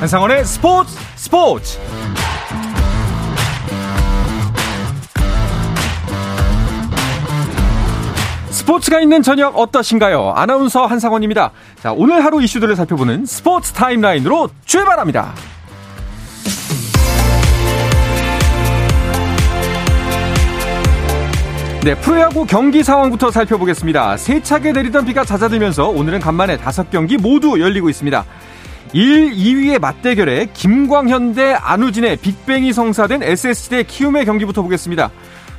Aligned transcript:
한상원의 0.00 0.46
스포츠 0.46 0.96
스포츠 1.14 1.78
스포츠가 8.48 9.00
있는 9.00 9.20
저녁 9.20 9.58
어떠신가요? 9.58 10.32
아나운서 10.36 10.86
한상원입니다. 10.86 11.50
자, 11.82 11.92
오늘 11.92 12.24
하루 12.24 12.42
이슈들을 12.42 12.76
살펴보는 12.76 13.26
스포츠 13.26 13.72
타임라인으로 13.72 14.48
출발합니다. 14.64 15.34
네, 21.84 21.94
프로야구 21.94 22.46
경기 22.46 22.82
상황부터 22.82 23.30
살펴보겠습니다. 23.30 24.16
세차게 24.16 24.72
내리던 24.72 25.04
비가 25.04 25.24
잦아들면서 25.24 25.88
오늘은 25.88 26.20
간만에 26.20 26.56
다섯 26.56 26.90
경기 26.90 27.18
모두 27.18 27.60
열리고 27.60 27.90
있습니다. 27.90 28.24
1, 28.92 29.30
2위의 29.30 29.78
맞대결에 29.78 30.48
김광현 30.52 31.34
대 31.34 31.52
안우진의 31.52 32.16
빅뱅이 32.16 32.72
성사된 32.72 33.22
SSG 33.22 33.70
대 33.70 33.82
키움의 33.84 34.24
경기부터 34.24 34.62
보겠습니다. 34.62 35.10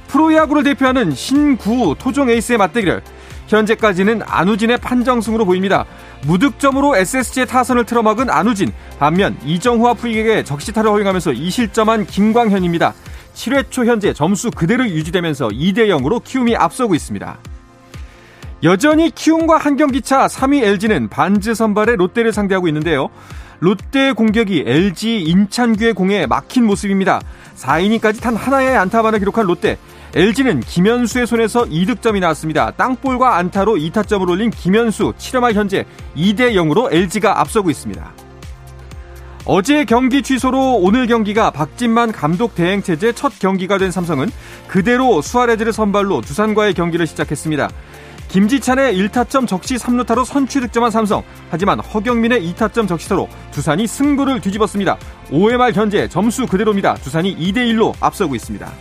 프로야구를 0.08 0.64
대표하는 0.64 1.16
신구 1.16 1.96
토종 1.98 2.30
에이스의 2.30 2.58
맞대결. 2.58 3.02
현재까지는 3.48 4.22
안우진의 4.26 4.80
판정승으로 4.80 5.46
보입니다. 5.46 5.86
무득점으로 6.26 6.98
SSG의 6.98 7.48
타선을 7.48 7.86
틀어막은 7.86 8.30
안우진. 8.30 8.74
반면 9.00 9.38
이정후와 9.46 9.94
푸익에게 9.94 10.44
적시타를 10.44 10.92
허용하면서 10.92 11.32
2실점한 11.32 12.08
김광현입니다. 12.08 12.94
7회 13.34 13.72
초 13.72 13.86
현재 13.86 14.14
점수 14.14 14.52
그대로 14.52 14.86
유지되면서 14.86 15.50
2대 15.50 15.88
0으로 15.88 16.22
키움이 16.22 16.58
앞서고 16.58 16.96
있습니다. 16.96 17.40
여전히 18.64 19.10
키움과 19.10 19.58
한 19.58 19.76
경기 19.76 20.02
차 20.02 20.28
3위 20.28 20.64
LG는 20.64 21.10
반즈 21.10 21.56
선발의 21.56 21.96
롯데를 21.96 22.32
상대하고 22.32 22.68
있는데요. 22.68 23.10
롯데 23.60 24.12
공격이 24.12 24.64
LG 24.68 25.24
인찬규의 25.24 25.94
공에 25.94 26.28
막힌 26.28 26.66
모습입니다. 26.66 27.22
4이닝까지 27.58 28.22
단 28.22 28.36
하나의 28.36 28.76
안타만을 28.78 29.20
기록한 29.20 29.48
롯데. 29.48 29.78
LG는 30.14 30.60
김현수의 30.60 31.26
손에서 31.26 31.64
2득점이 31.66 32.20
나왔습니다. 32.20 32.72
땅볼과 32.72 33.38
안타로 33.38 33.76
2타점을 33.76 34.28
올린 34.30 34.52
김현수, 34.52 35.14
7회말 35.18 35.54
현재 35.54 35.86
2대 36.16 36.54
0으로 36.54 36.92
LG가 36.92 37.40
앞서고 37.40 37.70
있습니다. 37.70 38.12
어제 39.46 39.86
경기 39.86 40.22
취소로 40.22 40.76
오늘 40.76 41.08
경기가 41.08 41.50
박진만 41.50 42.12
감독 42.12 42.54
대행 42.54 42.84
체제 42.84 43.12
첫 43.12 43.40
경기가 43.40 43.80
된 43.80 43.90
삼성은 43.90 44.30
그대로 44.68 45.22
수아레즈를 45.22 45.74
선발로 45.74 46.22
두산과의 46.22 46.76
경기를 46.76 47.08
시작했습니다. 47.08 47.70
김지찬의 48.32 48.96
1타점 48.98 49.46
적시 49.46 49.76
3루타로 49.76 50.24
선취 50.24 50.62
득점한 50.62 50.90
삼성. 50.90 51.22
하지만 51.50 51.82
허경민의 51.82 52.42
2타점 52.54 52.88
적시타로 52.88 53.28
두산이 53.52 53.88
승부를 53.88 54.40
뒤집었습니다. 54.40 54.98
5회 55.32 55.58
말 55.58 55.74
현재 55.74 56.08
점수 56.08 56.48
그대로입니다. 56.48 56.96
두산이 56.96 57.36
2대1로 57.36 57.94
앞서고 58.00 58.34
있습니다. 58.34 58.72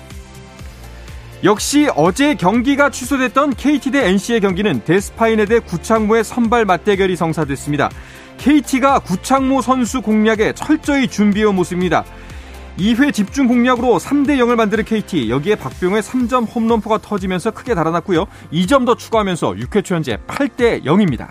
역시 1.43 1.89
어제 1.97 2.35
경기가 2.35 2.91
취소됐던 2.91 3.55
KT 3.55 3.91
대 3.91 4.09
NC의 4.09 4.41
경기는 4.41 4.83
데스파이네 4.85 5.47
대 5.47 5.59
구창모의 5.59 6.23
선발 6.23 6.65
맞대결이 6.65 7.17
성사됐습니다. 7.17 7.91
KT가 8.39 9.01
구창모 9.01 9.63
선수 9.63 10.01
공략에 10.01 10.53
철저히 10.53 11.09
준비해온 11.09 11.57
모습입니다. 11.57 12.05
2회 12.81 13.13
집중 13.13 13.47
공략으로 13.47 13.99
3대 13.99 14.39
0을 14.39 14.57
만드는 14.57 14.85
KT 14.85 15.29
여기에 15.29 15.57
박병호의 15.57 16.03
3점 16.03 16.47
홈런포가 16.53 16.97
터지면서 16.99 17.51
크게 17.51 17.75
달아났고요. 17.75 18.27
2점 18.53 18.87
더 18.87 18.95
추가하면서 18.95 19.53
6회 19.53 19.85
초 19.85 19.97
현재 19.97 20.17
8대 20.27 20.83
0입니다. 20.85 21.29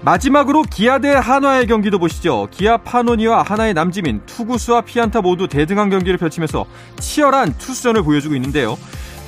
마지막으로 0.00 0.62
기아 0.62 0.98
대 0.98 1.10
한화의 1.10 1.66
경기도 1.66 1.98
보시죠. 1.98 2.48
기아 2.50 2.78
파노니와 2.78 3.42
하나의 3.42 3.74
남지민, 3.74 4.22
투구수와 4.24 4.80
피안타 4.80 5.20
모두 5.20 5.46
대등한 5.46 5.90
경기를 5.90 6.16
펼치면서 6.16 6.64
치열한 6.98 7.58
투수전을 7.58 8.02
보여주고 8.02 8.34
있는데요. 8.36 8.78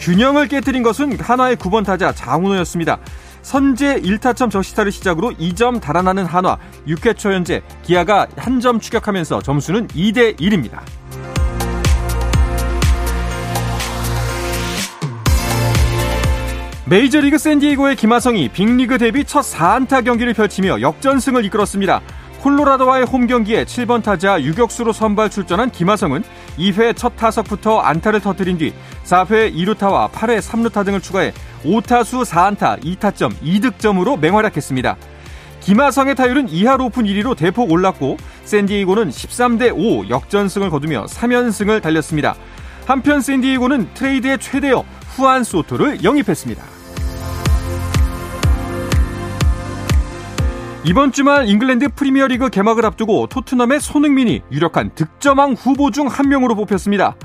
균형을 0.00 0.48
깨뜨린 0.48 0.82
것은 0.82 1.20
한화의 1.20 1.56
9번 1.56 1.84
타자 1.84 2.12
장훈호였습니다. 2.12 2.98
선제 3.44 4.00
1타점 4.00 4.50
적시타를 4.50 4.90
시작으로 4.90 5.30
2점 5.32 5.80
달아나는 5.80 6.24
한화 6.24 6.56
6회 6.88 7.16
초 7.16 7.30
현재 7.30 7.62
기아가 7.82 8.26
한 8.36 8.54
점 8.64 8.80
추격하면서 8.80 9.42
점수는 9.42 9.88
2대 9.88 10.38
1입니다. 10.40 10.80
메이저리그 16.86 17.38
샌디에이고의 17.38 17.96
김하성이 17.96 18.48
빅리그 18.50 18.98
데뷔 18.98 19.24
첫 19.24 19.40
4안타 19.40 20.04
경기를 20.04 20.34
펼치며 20.34 20.80
역전승을 20.80 21.44
이끌었습니다. 21.46 22.00
콜로라도와의 22.44 23.06
홈 23.06 23.26
경기에 23.26 23.64
7번 23.64 24.02
타자 24.02 24.38
유격수로 24.38 24.92
선발 24.92 25.30
출전한 25.30 25.70
김하성은 25.70 26.22
2회 26.58 26.94
첫 26.94 27.16
타석부터 27.16 27.78
안타를 27.78 28.20
터뜨린 28.20 28.58
뒤 28.58 28.74
4회 29.04 29.54
2루타와 29.54 30.10
8회 30.10 30.40
3루타 30.42 30.84
등을 30.84 31.00
추가해 31.00 31.32
5타수 31.64 32.26
4안타 32.26 32.84
2타점 32.84 33.32
2득점으로 33.40 34.18
맹활약했습니다. 34.18 34.96
김하성의 35.60 36.16
타율은 36.16 36.48
2할 36.48 36.82
5푼 36.82 37.04
1리로 37.04 37.34
대폭 37.34 37.72
올랐고 37.72 38.18
샌디에이고는 38.44 39.08
13대 39.08 39.72
5 39.74 40.10
역전승을 40.10 40.68
거두며 40.68 41.06
3연승을 41.06 41.80
달렸습니다. 41.80 42.34
한편 42.84 43.22
샌디에이고는 43.22 43.94
트레이드의 43.94 44.38
최대어 44.38 44.84
후안 45.16 45.44
소토를 45.44 46.04
영입했습니다. 46.04 46.73
이번 50.86 51.12
주말 51.12 51.48
잉글랜드 51.48 51.88
프리미어리그 51.94 52.50
개막을 52.50 52.84
앞두고 52.84 53.28
토트넘의 53.28 53.80
손흥민이 53.80 54.42
유력한 54.52 54.90
득점왕 54.94 55.54
후보 55.54 55.90
중 55.90 56.08
한 56.08 56.28
명으로 56.28 56.54
뽑혔습니다. 56.56 57.16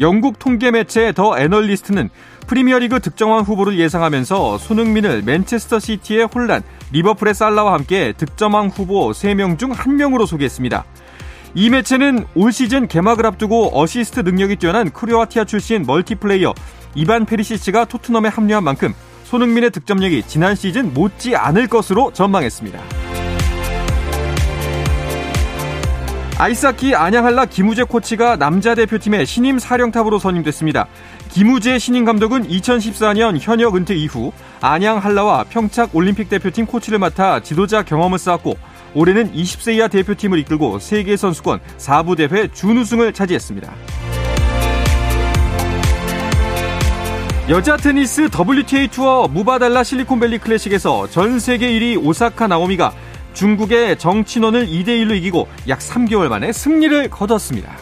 영국 0.00 0.38
통계 0.38 0.70
매체 0.70 1.12
더 1.12 1.38
애널리스트는 1.38 2.08
프리미어리그 2.46 3.00
득점왕 3.00 3.42
후보를 3.42 3.78
예상하면서 3.78 4.56
손흥민을 4.56 5.24
맨체스터 5.26 5.78
시티의 5.78 6.28
홀란, 6.34 6.62
리버풀의 6.92 7.34
살라와 7.34 7.74
함께 7.74 8.14
득점왕 8.16 8.68
후보 8.68 9.10
3명 9.10 9.58
중 9.58 9.72
1명으로 9.72 10.26
소개했습니다. 10.26 10.82
이 11.54 11.68
매체는 11.68 12.24
올 12.34 12.50
시즌 12.50 12.88
개막을 12.88 13.26
앞두고 13.26 13.78
어시스트 13.78 14.20
능력이 14.20 14.56
뛰어난 14.56 14.90
크로아티아 14.90 15.44
출신 15.44 15.82
멀티플레이어 15.82 16.54
이반 16.94 17.26
페리시치가 17.26 17.84
토트넘에 17.84 18.30
합류한 18.30 18.64
만큼 18.64 18.94
손흥민의 19.32 19.70
득점력이 19.70 20.24
지난 20.26 20.54
시즌 20.54 20.92
못지 20.92 21.34
않을 21.34 21.66
것으로 21.66 22.12
전망했습니다. 22.12 22.78
아이스하키 26.36 26.94
안양한라 26.94 27.46
김우재 27.46 27.84
코치가 27.84 28.36
남자 28.36 28.74
대표팀의 28.74 29.24
신임 29.24 29.58
사령탑으로 29.58 30.18
선임됐습니다. 30.18 30.86
김우재 31.30 31.78
신임 31.78 32.04
감독은 32.04 32.46
2014년 32.46 33.38
현역 33.40 33.76
은퇴 33.76 33.94
이후 33.94 34.32
안양한라와 34.60 35.44
평착 35.48 35.96
올림픽 35.96 36.28
대표팀 36.28 36.66
코치를 36.66 36.98
맡아 36.98 37.40
지도자 37.40 37.84
경험을 37.84 38.18
쌓았고 38.18 38.58
올해는 38.94 39.32
20세 39.32 39.76
이하 39.76 39.88
대표팀을 39.88 40.40
이끌고 40.40 40.78
세계 40.78 41.16
선수권 41.16 41.60
4부 41.78 42.18
대회 42.18 42.48
준우승을 42.48 43.14
차지했습니다. 43.14 43.72
여자 47.48 47.76
테니스 47.76 48.28
WTA 48.30 48.86
투어 48.86 49.26
무바달라 49.26 49.82
실리콘밸리 49.82 50.38
클래식에서 50.38 51.08
전 51.10 51.40
세계 51.40 51.72
1위 51.72 52.02
오사카 52.02 52.46
나오미가 52.46 52.92
중국의 53.34 53.98
정친원을 53.98 54.68
2대1로 54.68 55.16
이기고 55.16 55.48
약 55.68 55.80
3개월 55.80 56.28
만에 56.28 56.52
승리를 56.52 57.10
거뒀습니다. 57.10 57.72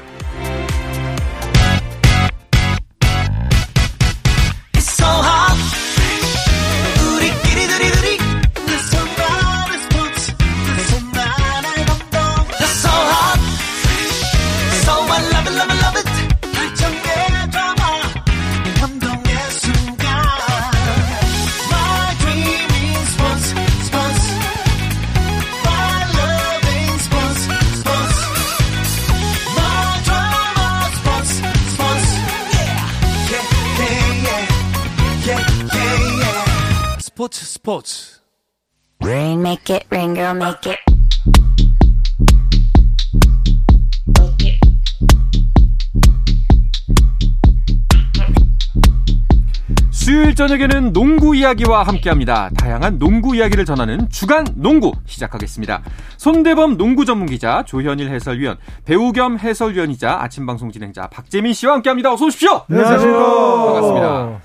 저녁에는 50.41 50.95
농구 50.95 51.37
이야기와 51.37 51.83
함께합니다. 51.83 52.49
다양한 52.57 52.99
농구 52.99 53.37
이야기를 53.37 53.67
전하는 53.67 54.09
주간 54.09 54.47
농구 54.55 54.93
시작하겠습니다. 55.05 55.83
손대범 56.17 56.79
농구 56.79 57.05
전문 57.05 57.27
기자, 57.27 57.63
조현일 57.67 58.09
해설위원, 58.09 58.57
배우 58.87 59.13
겸 59.13 59.39
해설위원이자 59.39 60.23
아침 60.23 60.47
방송 60.47 60.73
진행자 60.73 61.09
박재민 61.09 61.53
씨와 61.53 61.75
함께합니다. 61.75 62.15
어서 62.15 62.25
오십시오. 62.25 62.63
안녕하십니까. 62.71 63.65
반갑습니다. 63.67 64.41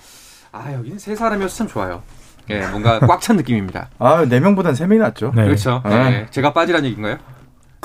아 0.51 0.73
여기는 0.73 0.99
세 0.99 1.15
사람이어서 1.15 1.55
참 1.55 1.67
좋아요. 1.69 2.03
예, 2.49 2.59
뭔가 2.67 2.99
꽉 2.99 3.21
찬 3.21 3.37
느낌입니다. 3.37 3.87
아, 3.97 4.25
네 4.27 4.41
명보단 4.41 4.75
세 4.75 4.85
명이 4.87 4.99
낫죠. 4.99 5.31
네. 5.33 5.45
그렇죠. 5.45 5.81
아. 5.85 6.11
예, 6.11 6.27
제가 6.29 6.51
빠지란 6.51 6.83
얘기인가요? 6.83 7.19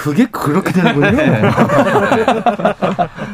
그게 0.00 0.24
그렇게 0.24 0.72
되는군요. 0.72 1.10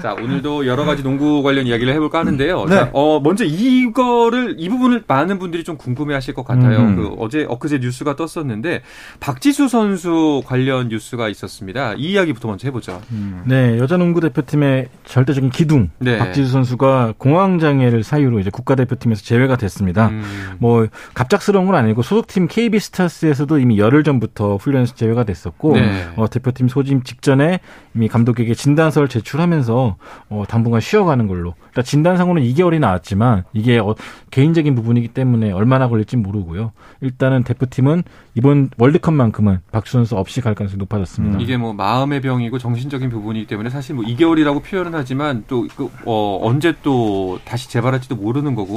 자, 0.03 0.15
오늘도 0.15 0.67
여러 0.67 0.85
가지 0.85 1.05
농구 1.05 1.45
관련 1.45 1.65
이야기를 1.65 1.95
해볼까 1.95 2.19
하는데요. 2.19 2.65
네. 2.65 2.75
자, 2.75 2.91
어, 2.93 3.21
먼저 3.21 3.45
이거를, 3.45 4.57
이 4.59 4.69
부분을 4.69 5.05
많은 5.07 5.39
분들이 5.39 5.63
좀 5.63 5.77
궁금해 5.77 6.15
하실 6.15 6.35
것 6.35 6.45
같아요. 6.45 6.81
음. 6.81 6.97
그 6.97 7.15
어제, 7.19 7.47
엊그제 7.49 7.79
뉴스가 7.79 8.17
떴었는데, 8.17 8.83
박지수 9.21 9.69
선수 9.69 10.43
관련 10.45 10.89
뉴스가 10.89 11.29
있었습니다. 11.29 11.95
이 11.99 12.11
이야기부터 12.11 12.49
먼저 12.49 12.67
해보죠. 12.67 13.01
네, 13.45 13.79
여자 13.79 13.97
농구 13.97 14.21
대표팀의 14.21 14.89
절대적인 15.05 15.51
기둥 15.51 15.91
네. 15.99 16.19
박지수 16.19 16.51
선수가 16.51 17.15
공황 17.19 17.61
장애를 17.61 18.03
사유로 18.03 18.41
이제 18.41 18.51
국가대표팀에서 18.51 19.23
제외가 19.23 19.57
됐습니다. 19.57 20.09
음, 20.09 20.57
뭐 20.59 20.89
갑작스러운 21.15 21.67
건 21.67 21.77
아니고 21.77 22.03
소속팀 22.03 22.49
KB 22.49 22.81
스타스에서도 22.81 23.57
이미 23.61 23.79
열흘 23.79 24.03
전부터 24.03 24.57
훈련에서 24.57 24.97
제외가 24.97 25.23
됐었고 25.23 25.75
네. 25.75 26.09
어, 26.17 26.29
대표 26.29 26.56
팀 26.57 26.69
소집 26.69 27.05
직전에 27.05 27.61
이미 27.95 28.09
감독에게 28.09 28.55
진단서를 28.55 29.09
제출하면서 29.09 29.97
어, 30.31 30.45
당분간 30.49 30.81
쉬어가는 30.81 31.27
걸로. 31.29 31.55
일단 31.69 31.85
진단상으로는 31.85 32.43
2개월이 32.49 32.81
나왔지만 32.81 33.45
이게 33.53 33.79
어, 33.79 33.95
개인적인 34.31 34.75
부분이기 34.75 35.09
때문에 35.09 35.53
얼마나 35.53 35.89
걸릴지 35.89 36.17
모르고요. 36.17 36.73
일단은 37.03 37.45
대표팀은 37.45 38.03
이번 38.35 38.71
월드컵만큼은 38.79 39.61
박지수 39.71 39.99
선수 39.99 40.17
없이 40.17 40.41
갈 40.41 40.55
가능성이 40.55 40.79
높아졌습니다. 40.79 41.39
이게 41.39 41.57
뭐 41.57 41.73
마음의 41.73 42.23
병이고 42.23 42.59
정신적인 42.59 43.11
부분이기 43.11 43.47
때문에 43.47 43.71
사실 43.71 43.95
뭐 43.95 44.05
2개월이라고 44.05 44.63
표현은 44.63 44.95
하지만 44.95 45.45
또 45.47 45.67
그, 45.77 45.91
어, 46.05 46.39
언제 46.43 46.75
또 46.83 47.39
다시 47.45 47.71
재발할지도 47.71 48.17
모르는 48.17 48.55
거고 48.55 48.75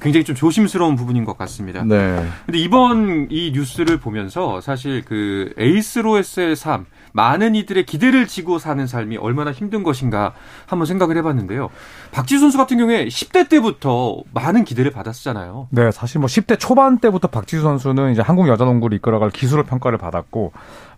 굉장히 0.00 0.24
좀 0.24 0.36
조심스러운 0.36 0.96
부분인 0.96 1.24
것 1.24 1.38
같습니다. 1.38 1.82
네. 1.84 2.26
근데 2.46 2.58
이번 2.58 3.28
이 3.30 3.52
뉴스를 3.54 3.98
보면서 3.98 4.60
사실 4.60 5.02
그 5.04 5.52
에이스로서의 5.58 6.56
삶, 6.56 6.86
많은 7.12 7.54
이들의 7.54 7.86
기대를 7.86 8.26
지고 8.26 8.58
사는 8.58 8.86
삶이 8.86 9.16
얼마나 9.18 9.52
힘든 9.52 9.82
것인가 9.82 10.32
한번 10.66 10.86
생각을 10.86 11.16
해봤는데요. 11.18 11.70
박지수 12.10 12.40
선수 12.40 12.58
같은 12.58 12.78
경우에 12.78 13.06
10대 13.06 13.48
때부터 13.48 14.22
많은 14.32 14.64
기대를 14.64 14.90
받았잖아요. 14.90 15.68
네, 15.70 15.90
사실 15.90 16.18
뭐 16.18 16.26
10대 16.26 16.58
초반 16.58 16.98
때부터 16.98 17.28
박지수 17.28 17.62
선수는 17.62 18.12
이제 18.12 18.22
한국 18.22 18.48
여자 18.48 18.64
농구를 18.64 18.96
이끌어갈 18.96 19.30
기술을 19.30 19.64
평가를 19.64 19.98
받았고 19.98 20.52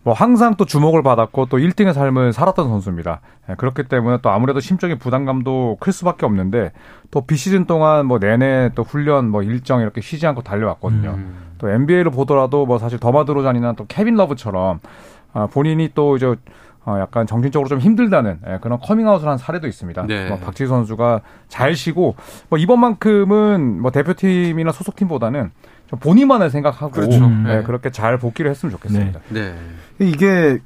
뭐 0.04 0.12
항상 0.12 0.54
또 0.56 0.66
주목을 0.66 1.02
받았고 1.02 1.46
또 1.46 1.56
1등의 1.56 1.94
삶을 1.94 2.34
살았던 2.34 2.68
선수입니다. 2.68 3.20
예, 3.48 3.54
그렇기 3.54 3.84
때문에 3.84 4.18
또 4.20 4.30
아무래도 4.30 4.60
심적인 4.60 4.98
부담감도 4.98 5.78
클 5.80 5.92
수밖에 5.92 6.26
없는데 6.26 6.72
또 7.10 7.22
비시즌 7.22 7.64
동안 7.64 8.06
뭐 8.06 8.18
내내 8.18 8.70
또 8.74 8.82
훈련 8.82 9.30
뭐 9.30 9.42
일정 9.42 9.80
이렇게 9.80 10.02
쉬지 10.02 10.26
않고 10.26 10.42
달려왔거든요. 10.42 11.10
음. 11.10 11.54
또 11.56 11.70
NBA를 11.70 12.10
보더라도 12.10 12.66
뭐 12.66 12.78
사실 12.78 12.98
더마드로잔이나 12.98 13.72
또 13.72 13.86
케빈 13.86 14.16
러브처럼 14.16 14.80
아, 15.34 15.46
본인이 15.46 15.90
또 15.94 16.16
이제 16.16 16.34
어, 16.86 16.98
약간 17.00 17.26
정신적으로 17.26 17.68
좀 17.68 17.78
힘들다는 17.78 18.38
예, 18.46 18.58
그런 18.60 18.78
커밍아웃을 18.78 19.26
한 19.26 19.38
사례도 19.38 19.66
있습니다. 19.66 20.06
네. 20.06 20.28
뭐 20.28 20.38
박지수 20.38 20.68
선수가 20.68 21.20
잘 21.48 21.74
쉬고 21.74 22.14
뭐 22.50 22.58
이번만큼은 22.58 23.80
뭐 23.80 23.90
대표팀이나 23.90 24.70
소속팀보다는 24.70 25.50
좀 25.88 25.98
본인만을 25.98 26.50
생각하고 26.50 26.92
그렇죠. 26.92 27.24
예, 27.24 27.56
네. 27.56 27.62
그렇게 27.62 27.90
잘 27.90 28.18
복귀를 28.18 28.50
했으면 28.50 28.70
좋겠습니다. 28.72 29.20
네. 29.30 29.54
이게 29.98 30.60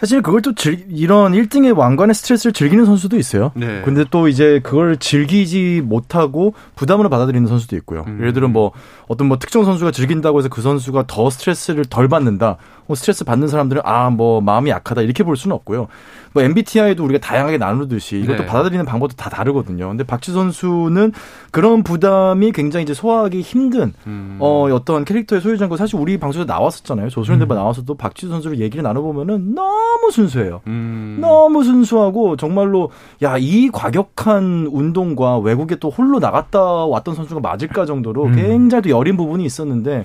사실 0.00 0.22
그걸 0.22 0.40
또 0.40 0.54
즐, 0.54 0.86
이런 0.88 1.32
1등의 1.32 1.76
왕관의 1.76 2.14
스트레스를 2.14 2.54
즐기는 2.54 2.86
선수도 2.86 3.18
있어요. 3.18 3.52
네. 3.54 3.82
근데 3.84 4.06
또 4.10 4.28
이제 4.28 4.58
그걸 4.62 4.96
즐기지 4.96 5.82
못하고 5.84 6.54
부담으로 6.74 7.10
받아들이는 7.10 7.46
선수도 7.46 7.76
있고요. 7.76 8.04
음. 8.06 8.18
예를 8.18 8.32
들어 8.32 8.48
뭐 8.48 8.72
어떤 9.08 9.28
뭐 9.28 9.38
특정 9.38 9.66
선수가 9.66 9.90
즐긴다고 9.90 10.38
해서 10.38 10.48
그 10.48 10.62
선수가 10.62 11.04
더 11.06 11.28
스트레스를 11.28 11.84
덜 11.84 12.08
받는다. 12.08 12.56
뭐 12.90 12.96
스트레스 12.96 13.24
받는 13.24 13.48
사람들은 13.48 13.82
아 13.84 14.10
뭐 14.10 14.40
마음이 14.40 14.70
약하다 14.70 15.02
이렇게 15.02 15.22
볼 15.22 15.36
수는 15.36 15.54
없고요. 15.54 15.86
뭐 16.32 16.42
MBTI도 16.42 17.04
우리가 17.04 17.20
다양하게 17.20 17.58
나누듯이 17.58 18.18
이것도 18.20 18.38
네. 18.42 18.46
받아들이는 18.46 18.84
방법도 18.84 19.16
다 19.16 19.30
다르거든요. 19.30 19.88
근데 19.88 20.04
박지 20.04 20.32
선수는 20.32 21.12
그런 21.50 21.82
부담이 21.82 22.52
굉장히 22.52 22.84
이제 22.84 22.94
소화하기 22.94 23.40
힘든 23.40 23.92
음. 24.06 24.36
어, 24.40 24.68
어떤 24.72 25.04
캐릭터의 25.04 25.42
소유자인 25.42 25.68
거 25.68 25.76
사실 25.76 25.96
우리 25.98 26.18
방송에 26.18 26.44
나왔었잖아요. 26.44 27.08
조선일 27.08 27.40
대바 27.40 27.54
나와서도 27.54 27.94
박지수 27.96 28.28
선수를 28.30 28.60
얘기를 28.60 28.82
나눠보면은 28.82 29.54
너무 29.54 30.10
순수해요. 30.12 30.60
음. 30.66 31.18
너무 31.20 31.62
순수하고 31.64 32.36
정말로 32.36 32.90
야 33.22 33.36
이 33.38 33.70
과격한 33.72 34.68
운동과 34.70 35.38
외국에 35.38 35.76
또 35.76 35.88
홀로 35.90 36.18
나갔다 36.18 36.60
왔던 36.60 37.14
선수가 37.14 37.40
맞을까 37.40 37.86
정도로 37.86 38.24
음. 38.26 38.36
굉장히 38.36 38.82
또 38.82 38.90
여린 38.90 39.16
부분이 39.16 39.44
있었는데 39.44 40.04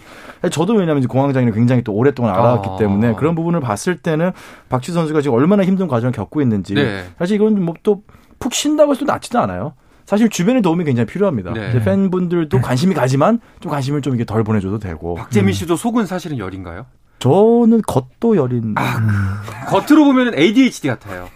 저도 0.51 0.73
왜냐하면 0.73 1.05
공황장애를 1.07 1.53
굉장히 1.53 1.83
또 1.83 1.91
오랫동안 1.93 2.33
알아왔기 2.33 2.69
아. 2.69 2.74
때문에 2.77 3.13
그런 3.15 3.35
부분을 3.35 3.59
봤을 3.59 3.97
때는 3.97 4.31
박지수 4.69 4.93
선수가 4.93 5.21
지금 5.21 5.35
얼마나 5.37 5.63
힘든 5.63 5.87
과정을 5.87 6.11
겪고 6.11 6.41
있는지 6.41 6.73
네. 6.73 7.05
사실 7.17 7.35
이건 7.35 7.61
뭐 7.63 7.75
또 7.83 8.01
푹 8.39 8.53
쉰다고 8.53 8.91
해서 8.91 9.05
낫지도 9.05 9.39
않아요. 9.39 9.73
사실 10.05 10.29
주변의 10.29 10.61
도움이 10.61 10.83
굉장히 10.83 11.07
필요합니다. 11.07 11.53
네. 11.53 11.69
이제 11.69 11.79
팬분들도 11.81 12.61
관심이 12.61 12.93
가지만 12.93 13.39
좀 13.59 13.71
관심을 13.71 14.01
좀 14.01 14.13
이렇게 14.13 14.25
덜 14.25 14.43
보내줘도 14.43 14.77
되고. 14.77 15.15
박재민 15.15 15.53
씨도 15.53 15.75
속은 15.75 16.05
사실은 16.05 16.37
열인가요? 16.37 16.85
저는 17.25 17.81
겉도 17.87 18.35
여린. 18.37 18.75
겉으로 19.67 20.05
보면 20.05 20.37
ADHD 20.37 20.89
같아요. 20.89 21.27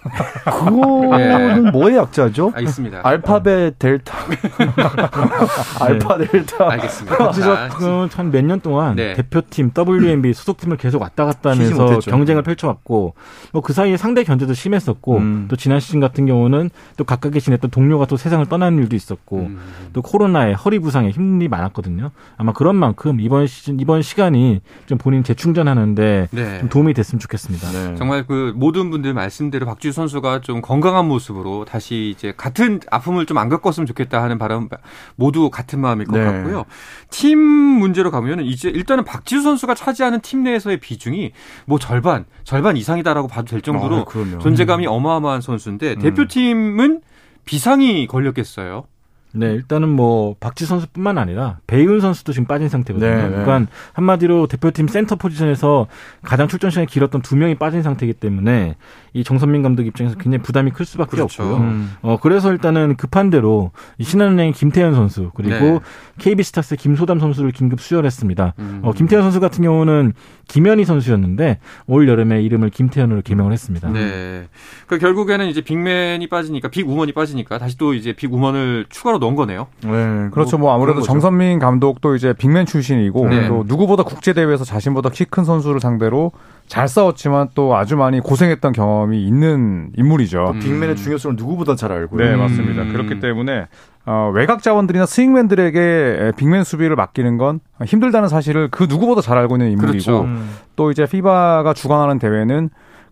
그거는 0.45 1.71
뭐의 1.71 1.97
약자죠? 1.97 2.51
알겠습니다. 2.55 3.01
알파벳 3.03 3.79
델타. 3.79 4.15
알파 5.81 6.17
델타. 6.19 6.71
알겠습니다. 6.71 7.31
자, 7.31 7.69
한몇 8.15 8.45
년 8.45 8.59
동안 8.59 8.95
네. 8.95 9.15
대표팀 9.15 9.71
WNBA 9.75 10.33
소속팀을 10.35 10.77
계속 10.77 11.01
왔다 11.01 11.25
갔다 11.25 11.51
하면서. 11.51 11.99
경쟁을 11.99 12.43
펼쳐왔고 12.43 13.15
뭐 13.53 13.61
그 13.69 13.73
사이에 13.73 13.97
상대 13.97 14.23
견제도 14.23 14.53
심했었고 14.55 15.17
음. 15.17 15.45
또 15.47 15.55
지난 15.55 15.79
시즌 15.79 15.99
같은 15.99 16.25
경우는 16.25 16.71
또 16.97 17.03
가깝게 17.03 17.39
지냈던 17.39 17.69
동료가 17.69 18.05
또 18.07 18.17
세상을 18.17 18.43
떠나는 18.47 18.79
일도 18.79 18.95
있었고 18.95 19.37
음. 19.41 19.59
또 19.93 20.01
코로나에 20.01 20.53
허리 20.53 20.79
부상에 20.79 21.11
힘이 21.11 21.47
많았거든요. 21.47 22.09
아마 22.37 22.51
그런 22.51 22.75
만큼 22.75 23.19
이번 23.19 23.45
시즌 23.45 23.79
이번 23.79 24.01
시간이 24.01 24.61
좀 24.87 24.97
본인 24.97 25.23
재충전하는 25.23 25.78
데 25.95 26.27
네. 26.31 26.59
좀 26.59 26.69
도움이 26.69 26.93
됐으면 26.93 27.19
좋겠습니다. 27.19 27.71
네. 27.71 27.95
정말 27.95 28.27
그 28.27 28.53
모든 28.55 28.91
분들 28.91 29.15
말씀대로 29.15 29.65
박지수 29.65 29.93
선수가 29.93 30.41
좀 30.41 30.61
건강한 30.61 31.07
모습으로 31.07 31.65
다시 31.65 32.13
이제 32.15 32.31
같은 32.37 32.79
아픔을 32.91 33.25
좀 33.25 33.39
안 33.39 33.49
겪었으면 33.49 33.87
좋겠다 33.87 34.21
하는 34.21 34.37
바람 34.37 34.67
모두 35.15 35.49
같은 35.49 35.79
마음일 35.79 36.07
것 36.07 36.17
네. 36.17 36.25
같고요. 36.25 36.65
팀 37.09 37.39
문제로 37.39 38.11
가면은 38.11 38.43
이제 38.43 38.69
일단은 38.69 39.05
박지수 39.05 39.41
선수가 39.41 39.75
차지하는 39.75 40.19
팀 40.21 40.43
내에서의 40.43 40.79
비중이 40.79 41.31
뭐 41.65 41.79
절반 41.79 42.25
절반 42.43 42.77
이상이다라고 42.77 43.27
봐도 43.27 43.47
될 43.47 43.61
정도로 43.61 44.05
아. 44.07 44.39
존재감이 44.39 44.85
어마어마한 44.87 45.41
선수인데 45.41 45.95
대표팀은 45.95 47.01
비상이 47.45 48.07
걸렸겠어요. 48.07 48.85
네, 49.31 49.53
일단은 49.53 49.89
뭐 49.89 50.35
박지 50.39 50.65
선수뿐만 50.65 51.19
아니라 51.19 51.59
배윤 51.67 51.99
선수도 51.99 52.33
지금 52.33 52.47
빠진 52.47 52.67
상태거든요. 52.67 53.09
네, 53.09 53.21
네. 53.23 53.29
그러니까 53.29 53.71
한마디로 53.93 54.47
대표팀 54.47 54.87
센터 54.87 55.15
포지션에서 55.15 55.87
가장 56.23 56.47
출전 56.47 56.71
시간이 56.71 56.87
길었던 56.87 57.21
두 57.21 57.35
명이 57.35 57.55
빠진 57.55 57.83
상태이기 57.83 58.13
때문에 58.13 58.75
이 59.13 59.23
정선민 59.23 59.61
감독 59.61 59.85
입장에서 59.85 60.15
굉장히 60.15 60.41
부담이 60.41 60.71
클 60.71 60.85
수밖에 60.85 61.11
그렇죠. 61.11 61.43
없고요. 61.43 61.57
음. 61.57 61.91
어 62.01 62.17
그래서 62.19 62.51
일단은 62.51 62.95
급한 62.95 63.29
대로 63.29 63.71
이 63.99 64.03
신한은행 64.03 64.53
김태현 64.53 64.95
선수 64.95 65.29
그리고 65.35 65.65
네. 65.65 65.79
KB스타스 66.17 66.75
김소담 66.75 67.19
선수를 67.19 67.51
긴급 67.51 67.81
수혈했습니다. 67.81 68.53
음. 68.57 68.79
어 68.83 68.93
김태현 68.93 69.21
선수 69.21 69.39
같은 69.39 69.63
경우는 69.63 70.13
김현희 70.47 70.85
선수였는데 70.85 71.59
올 71.85 72.07
여름에 72.07 72.41
이름을 72.41 72.71
김태현으로 72.71 73.21
개명을 73.21 73.53
했습니다. 73.53 73.89
네. 73.91 74.47
그 74.87 74.97
결국에는 74.97 75.47
이제 75.47 75.61
빅맨이 75.61 76.27
빠지니까 76.27 76.69
빅우먼이 76.69 77.11
빠지니까 77.11 77.59
다시 77.59 77.77
또 77.77 77.93
이제 77.93 78.13
빅우먼을 78.13 78.87
추가로 78.89 79.18
넣은 79.19 79.35
거네요. 79.35 79.67
네. 79.83 80.29
그렇죠. 80.31 80.57
뭐 80.57 80.73
아무래도 80.73 80.95
그런 80.95 81.01
거죠. 81.01 81.11
정선민 81.11 81.59
감독도 81.59 82.15
이제 82.15 82.33
빅맨 82.33 82.65
출신이고 82.65 83.29
네. 83.29 83.47
또 83.47 83.63
누구보다 83.67 84.03
국제 84.03 84.33
대회에서 84.33 84.63
자신보다 84.63 85.09
키 85.09 85.25
큰 85.29 85.43
선수를 85.43 85.79
상대로 85.79 86.31
잘 86.67 86.87
싸웠지만 86.87 87.49
또 87.55 87.75
아주 87.75 87.95
많이 87.95 88.19
고생했던 88.19 88.73
경험이 88.73 89.25
있는 89.25 89.89
인물이죠. 89.97 90.51
음. 90.55 90.59
빅맨의 90.59 90.95
중요성을 90.95 91.35
누구보다 91.35 91.75
잘 91.75 91.91
알고요. 91.91 92.23
네, 92.25 92.33
음. 92.33 92.39
맞습니다. 92.39 92.85
그렇기 92.85 93.19
때문에 93.19 93.67
어, 94.05 94.31
외곽 94.33 94.63
자원들이나 94.63 95.05
스윙맨들에게 95.05 96.33
빅맨 96.37 96.63
수비를 96.63 96.95
맡기는 96.95 97.37
건 97.37 97.59
힘들다는 97.85 98.27
사실을 98.29 98.69
그 98.71 98.85
누구보다 98.89 99.21
잘 99.21 99.37
알고 99.37 99.55
있는 99.55 99.71
인물이고 99.71 99.91
그렇죠. 99.91 100.21
음. 100.23 100.49
또 100.75 100.91
이제 100.91 101.05
피바가 101.05 101.73
주관하는 101.73 102.17
대회는 102.19 102.69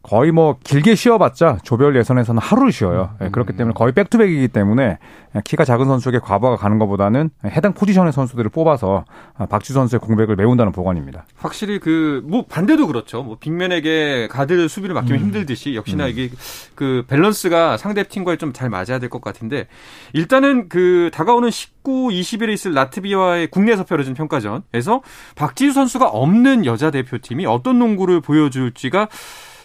거의 0.08 0.32
뭐 0.32 0.58
길게 0.64 0.96
쉬어봤자 0.96 1.58
조별 1.64 1.96
예선에서는 1.98 2.42
하루를 2.42 2.72
쉬어요. 2.72 3.16
예, 3.22 3.30
그렇기 3.30 3.58
때문에 3.58 3.74
거의 3.74 3.92
백투백이기 3.94 4.48
때문에 4.48 5.00
키가 5.44 5.66
작은 5.66 5.86
선수에게 5.86 6.20
과부하가 6.20 6.58
가는 6.58 6.80
것보다는 6.80 7.30
해당 7.46 7.74
포지션의 7.74 8.14
선수들을 8.14 8.50
뽑아서 8.52 9.06
박지 9.50 9.74
선수의 9.74 10.00
공백을 10.00 10.36
메운다는 10.36 10.72
보관입니다. 10.72 11.26
확실히 11.38 11.80
그 11.80 12.18
뭐 12.28 12.46
반대도 12.48 12.88
그렇죠. 12.88 13.24
뭐 13.24 13.38
빅맨에게 13.40 14.28
가드 14.30 14.68
수비를 14.68 14.96
맡기면 14.96 15.22
힘들듯이 15.22 15.76
역시나 15.76 16.08
이게 16.08 16.30
그 16.76 17.04
밸런스가 17.08 17.78
상대 17.78 18.04
팀과에 18.04 18.38
좀잘 18.38 18.70
맞아야 18.70 19.00
될 19.00 19.10
것 19.10 19.22
같은데 19.22 19.68
일단은 20.14 20.68
그 20.68 21.10
다가오는 21.14 21.50
19, 21.50 22.10
20일에 22.10 22.52
있을 22.54 22.74
라트비아와의 22.74 23.48
국내에서 23.48 23.86
펼쳐진 23.86 24.14
평가전에서 24.14 25.02
박지수 25.36 25.74
선수가 25.74 26.08
없는 26.08 26.66
여자 26.66 26.92
대표팀이 26.92 27.46
어떤 27.46 27.80
농구를 27.80 28.20
보여줄지가 28.22 29.08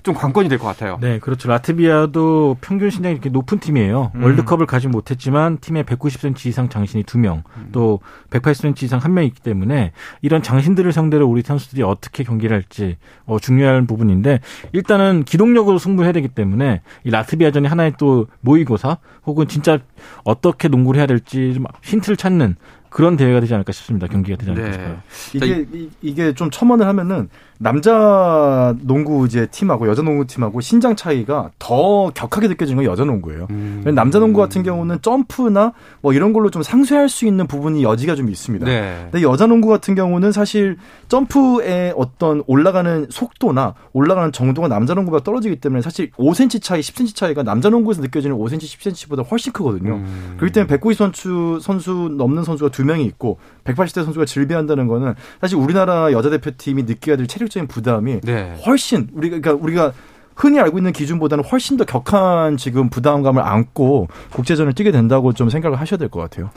좀 0.03 0.15
관건이 0.15 0.49
될 0.49 0.59
것 0.59 0.67
같아요. 0.67 0.99
네, 1.01 1.19
그렇죠. 1.19 1.49
라트비아도 1.49 2.57
평균 2.61 2.91
신장이 2.91 3.13
이렇게 3.13 3.31
높은 3.31 3.59
팀이에요. 3.59 4.13
음. 4.15 4.23
월드컵을 4.25 4.67
가지 4.67 4.89
못했지만 4.89 5.59
팀에 5.59 5.83
190cm 5.85 6.47
이상 6.47 6.69
장신이 6.69 7.05
2명, 7.05 7.43
음. 7.57 7.69
또 7.73 8.01
180cm 8.31 8.83
이상 8.85 9.01
1명 9.01 9.25
있기 9.27 9.41
때문에 9.43 9.93
이런 10.21 10.43
장신들을 10.43 10.93
상대로 10.93 11.29
우리 11.29 11.43
선수들이 11.43 11.83
어떻게 11.83 12.25
경기를 12.25 12.57
할지 12.57 12.97
어, 13.27 13.39
중요한 13.39 13.87
부분인데 13.87 14.41
일단은 14.73 15.25
기동력으로 15.25 15.79
승부해야 15.79 16.13
되기 16.13 16.29
때문에 16.29 16.83
이 17.05 17.11
라트비아전이 17.11 17.69
하나의 17.69 17.95
또 17.99 18.27
모의고사 18.41 18.99
혹은 19.27 19.47
진짜 19.49 19.79
어떻게 20.25 20.69
농구를 20.69 20.99
해야 20.99 21.07
될지 21.07 21.55
좀 21.55 21.65
힌트를 21.83 22.17
찾는 22.17 22.57
그런 22.93 23.17
대회가 23.17 23.41
되지 23.41 23.55
않을까 23.55 23.73
싶습니다. 23.73 24.07
경기가 24.07 24.37
되지 24.37 24.51
않을까 24.51 24.69
네. 24.69 24.73
싶어요. 24.75 24.97
이게 25.35 25.67
이- 25.73 25.91
이게 26.03 26.35
좀 26.35 26.51
첨언을 26.51 26.87
하면은 26.87 27.29
남자 27.59 28.75
농구 28.81 29.25
이제 29.25 29.47
팀하고 29.47 29.89
여자 29.89 30.03
농구 30.03 30.27
팀하고 30.27 30.61
신장 30.61 30.97
차이가 30.97 31.51
더 31.61 32.11
격하게 32.11 32.49
느껴지는 32.49 32.83
건 32.83 32.91
여자 32.93 33.05
농구예요. 33.05 33.47
음. 33.51 33.83
남자 33.95 34.19
농구 34.19 34.41
같은 34.41 34.63
경우는 34.65 34.99
점프나 35.01 35.73
뭐 36.01 36.13
이런 36.13 36.33
걸로 36.33 36.51
좀 36.51 36.63
상쇄할 36.63 37.09
수 37.09 37.25
있는 37.25 37.47
부분이 37.47 37.85
여지가 37.85 38.17
좀 38.17 38.29
있습니다. 38.31 38.67
네. 38.67 39.09
근데 39.13 39.23
여자 39.25 39.47
농구 39.47 39.69
같은 39.69 39.95
경우는 39.95 40.33
사실 40.33 40.77
점프의 41.09 41.95
어떤 41.97 42.43
올라가는 42.47 43.07
속도나 43.11 43.75
올라가는 43.93 44.33
정도가 44.33 44.69
남자 44.69 44.95
농구가 44.95 45.21
떨어지기 45.21 45.57
때문에 45.57 45.83
사실 45.83 46.11
5cm 46.13 46.61
차이, 46.63 46.81
10cm 46.81 47.15
차이가 47.15 47.43
남자 47.43 47.69
농구에서 47.71 48.03
느껴지는 48.03 48.37
5cm, 48.37 48.59
10cm보다 48.59 49.31
훨씬 49.31 49.53
크거든요. 49.53 49.95
음. 49.95 50.35
그렇기 50.37 50.53
때문에 50.53 50.69
190 50.69 50.99
선수 50.99 51.59
선수 51.63 52.13
넘는 52.17 52.43
선수가 52.45 52.71
두 52.71 52.82
명이 52.85 53.05
있고 53.07 53.39
180대 53.65 54.05
선수가 54.05 54.25
질비한다는 54.25 54.87
거는 54.89 55.15
사실 55.41 55.57
우리나라 55.59 56.13
여자 56.13 56.31
대표팀이 56.31 56.85
느껴야 56.85 57.17
될 57.17 57.27
체력적인 57.27 57.69
부담이 57.69 58.21
네. 58.23 58.57
훨씬 58.67 59.09
우리가 59.13 59.39
그러니까 59.41 59.65
우리가 59.65 59.93
흔히 60.35 60.59
알고 60.59 60.79
있는 60.79 60.93
기준보다는 60.93 61.45
훨씬 61.45 61.77
더 61.77 61.85
격한 61.85 62.57
지금 62.57 62.89
부담감을 62.89 63.43
안고 63.43 64.09
국제전을 64.33 64.73
뛰게 64.73 64.91
된다고 64.91 65.33
좀 65.33 65.51
생각을 65.51 65.79
하셔야 65.81 65.99
될 65.99 66.09
것 66.09 66.21
같아요. 66.21 66.51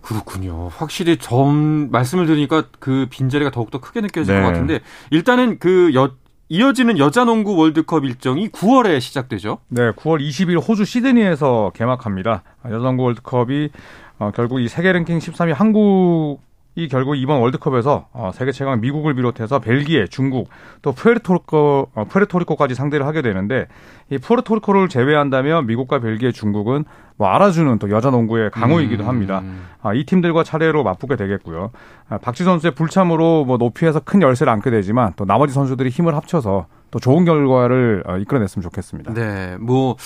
그렇군요. 0.00 0.70
확실히 0.76 1.16
점 1.16 1.88
말씀을 1.90 2.26
들으니까 2.26 2.64
그 2.78 3.06
빈자리가 3.10 3.50
더욱더 3.50 3.80
크게 3.80 4.00
느껴질 4.02 4.34
네. 4.34 4.40
것 4.42 4.48
같은데 4.48 4.80
일단은 5.10 5.58
그 5.58 5.92
여, 5.94 6.12
이어지는 6.50 6.98
여자 6.98 7.24
농구 7.24 7.56
월드컵 7.56 8.04
일정이 8.04 8.48
9월에 8.50 9.00
시작되죠. 9.00 9.58
네, 9.68 9.92
9월 9.92 10.20
20일 10.20 10.66
호주 10.66 10.84
시드니에서 10.84 11.72
개막합니다. 11.74 12.42
여자 12.66 12.76
농구 12.78 13.04
월드컵이 13.04 13.70
어, 14.18 14.30
결국 14.34 14.60
이 14.60 14.68
세계 14.68 14.92
랭킹 14.92 15.18
13위 15.18 15.52
한국이 15.52 16.88
결국 16.88 17.16
이번 17.16 17.40
월드컵에서 17.40 18.08
어, 18.12 18.30
세계 18.32 18.52
최강 18.52 18.80
미국을 18.80 19.14
비롯해서 19.14 19.58
벨기에, 19.58 20.06
중국, 20.06 20.48
또 20.82 20.92
푸에르토리코, 20.92 21.88
어, 21.94 22.04
푸에르토리코까지 22.04 22.74
상대를 22.74 23.06
하게 23.06 23.22
되는데 23.22 23.66
이 24.10 24.18
푸에르토리코를 24.18 24.88
제외한다면 24.88 25.66
미국과 25.66 25.98
벨기에, 25.98 26.30
중국은 26.30 26.84
뭐 27.16 27.28
알아주는 27.28 27.78
또 27.78 27.90
여자 27.90 28.10
농구의 28.10 28.50
강호이기도 28.50 29.04
합니다. 29.04 29.42
아, 29.82 29.94
이 29.94 30.04
팀들과 30.04 30.42
차례로 30.44 30.82
맞붙게 30.82 31.16
되겠고요. 31.16 31.70
아, 32.08 32.18
박지 32.18 32.44
선수의 32.44 32.74
불참으로 32.74 33.44
뭐 33.44 33.56
높이에서 33.56 34.00
큰 34.00 34.22
열세를 34.22 34.52
안게 34.52 34.70
되지만 34.70 35.12
또 35.16 35.24
나머지 35.24 35.52
선수들이 35.52 35.90
힘을 35.90 36.14
합쳐서 36.16 36.66
또 36.90 36.98
좋은 37.00 37.24
결과를 37.24 38.04
어, 38.06 38.16
이끌어냈으면 38.18 38.62
좋겠습니다. 38.62 39.14
네, 39.14 39.56
뭐 39.58 39.96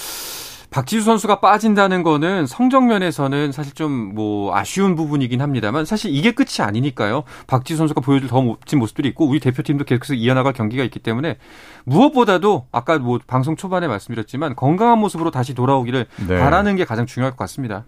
박지수 0.79 1.07
선수가 1.07 1.41
빠진다는 1.41 2.05
거는 2.05 2.47
성적 2.47 2.85
면에서는 2.85 3.51
사실 3.51 3.75
좀 3.75 3.89
뭐 4.15 4.55
아쉬운 4.57 4.95
부분이긴 4.95 5.41
합니다만 5.41 5.85
사실 5.85 6.15
이게 6.15 6.33
끝이 6.33 6.61
아니니까요. 6.61 7.25
박지수 7.47 7.79
선수가 7.79 8.01
보여줄 8.01 8.29
더 8.29 8.41
멋진 8.43 8.79
모습들이 8.79 9.09
있고 9.09 9.27
우리 9.27 9.41
대표팀도 9.41 9.85
계속해서 9.85 10.15
이어나갈 10.15 10.53
경기가 10.53 10.85
있기 10.85 11.01
때문에 11.01 11.37
무엇보다도 11.85 12.67
아까 12.71 12.99
뭐 12.99 13.19
방송 13.27 13.57
초반에 13.57 13.89
말씀드렸지만 13.89 14.55
건강한 14.55 14.99
모습으로 14.99 15.31
다시 15.31 15.55
돌아오기를 15.55 16.07
네. 16.29 16.39
바라는 16.39 16.77
게 16.77 16.85
가장 16.85 17.07
중요할 17.07 17.33
것 17.33 17.39
같습니다. 17.39 17.85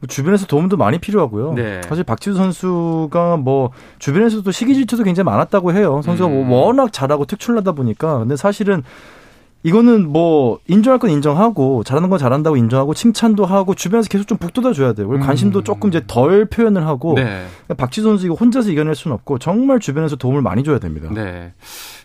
뭐 0.00 0.08
주변에서 0.08 0.46
도움도 0.46 0.76
많이 0.76 0.98
필요하고요. 0.98 1.54
네. 1.54 1.80
사실 1.88 2.02
박지수 2.04 2.36
선수가 2.36 3.36
뭐 3.36 3.70
주변에서도 3.98 4.50
시기 4.50 4.74
질투도 4.74 5.04
굉장히 5.04 5.24
많았다고 5.26 5.72
해요. 5.74 6.00
선수가 6.04 6.28
음. 6.28 6.48
뭐 6.48 6.66
워낙 6.66 6.92
잘하고 6.92 7.24
특출나다 7.24 7.72
보니까 7.72 8.18
근데 8.18 8.36
사실은 8.36 8.82
이거는 9.62 10.08
뭐 10.08 10.58
인정할 10.66 10.98
건 10.98 11.10
인정하고 11.10 11.84
잘하는 11.84 12.08
건 12.08 12.18
잘한다고 12.18 12.56
인정하고 12.56 12.94
칭찬도 12.94 13.44
하고 13.44 13.74
주변에서 13.74 14.08
계속 14.08 14.26
좀 14.26 14.38
북돋아 14.38 14.72
줘야 14.72 14.94
돼요. 14.94 15.08
그리고 15.08 15.24
관심도 15.24 15.62
조금 15.62 15.90
이제 15.90 16.02
덜 16.06 16.46
표현을 16.46 16.86
하고 16.86 17.10
음. 17.10 17.14
네. 17.16 17.46
박지수 17.76 18.08
선수 18.08 18.26
이거 18.26 18.34
혼자서 18.34 18.70
이겨낼 18.70 18.94
수는 18.94 19.14
없고 19.16 19.38
정말 19.38 19.78
주변에서 19.78 20.16
도움을 20.16 20.40
많이 20.40 20.64
줘야 20.64 20.78
됩니다. 20.78 21.10
네. 21.12 21.52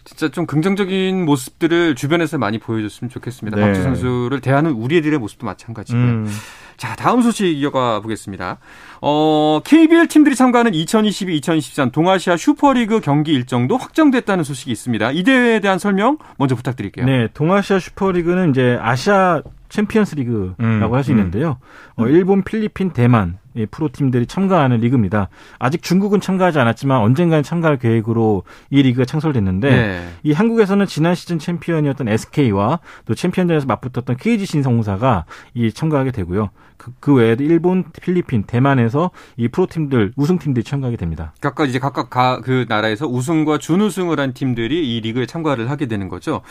진짜 0.06 0.30
좀 0.30 0.46
긍정적인 0.46 1.26
모습들을 1.26 1.96
주변에서 1.96 2.38
많이 2.38 2.60
보여줬으면 2.60 3.10
좋겠습니다. 3.10 3.58
네. 3.58 3.64
박지수 3.64 3.84
선수를 3.84 4.40
대하는 4.40 4.72
우리 4.72 4.98
애들의 4.98 5.18
모습도 5.18 5.48
마찬가지고요. 5.48 6.04
음. 6.04 6.30
자, 6.78 6.96
다음 6.96 7.22
소식 7.22 7.48
이어가 7.48 8.02
보겠습니다. 8.02 8.60
어, 9.02 9.62
KBL 9.66 10.08
팀들이 10.08 10.36
참가하는 10.36 10.74
2022-2023 10.74 11.92
동아시아 11.92 12.38
슈퍼리그 12.38 13.00
경기 13.00 13.34
일정도 13.34 13.78
확정됐다는 13.78 14.44
소식이 14.44 14.72
있습니다. 14.72 15.12
이 15.12 15.24
대회에 15.24 15.60
대한 15.60 15.80
설명 15.80 16.18
먼저 16.38 16.56
부탁드릴게요. 16.56 17.06
네, 17.06 17.28
동아시아 17.34 17.80
슈퍼리그는 17.80 18.52
이제 18.52 18.78
아시아 18.80 19.42
챔피언스 19.70 20.16
리그라고 20.16 20.56
음, 20.60 20.94
할수 20.94 21.12
있는데요. 21.12 21.58
어, 21.96 22.08
일본, 22.08 22.44
필리핀, 22.44 22.92
대만 22.92 23.38
이 23.56 23.66
프로팀들이 23.66 24.26
참가하는 24.26 24.78
리그입니다. 24.78 25.30
아직 25.60 25.82
중국은 25.82 26.20
참가하지 26.20 26.60
않았지만 26.60 27.00
언젠가는 27.02 27.42
참가할 27.42 27.78
계획으로 27.78 28.44
이 28.70 28.82
리그가 28.82 29.06
창설됐는데 29.06 29.70
네. 29.70 30.08
이 30.24 30.34
한국에서는 30.34 30.86
지난 30.86 31.16
시즌 31.16 31.40
챔피언이었던 31.40 32.10
SK와 32.10 32.80
또 33.06 33.16
챔피언전에서 33.16 33.66
맞붙었던 33.66 34.18
KG 34.18 34.46
신성공사가 34.46 35.26
이 35.54 35.72
참가하게 35.72 36.12
되고요. 36.12 36.50
그, 36.78 36.92
그 37.00 37.14
외에도 37.14 37.44
일본, 37.44 37.86
필리핀, 38.02 38.44
대만에서 38.44 39.12
이 39.38 39.48
프로팀들 39.48 40.12
우승팀들이 40.18 40.66
참가하게 40.66 40.98
됩니다. 40.98 41.34
각각 41.40 41.70
이제 41.70 41.80
각각 41.80 42.10
가, 42.10 42.42
그 42.42 42.66
나라에서 42.68 43.08
우승과 43.08 43.60
준우승을 43.60 44.20
한 44.20 44.34
팀들이 44.34 44.96
이 44.96 45.00
리그에 45.00 45.26
참가를 45.26 45.70
하게 45.70 45.86
되는 45.86 46.10
거죠. 46.10 46.42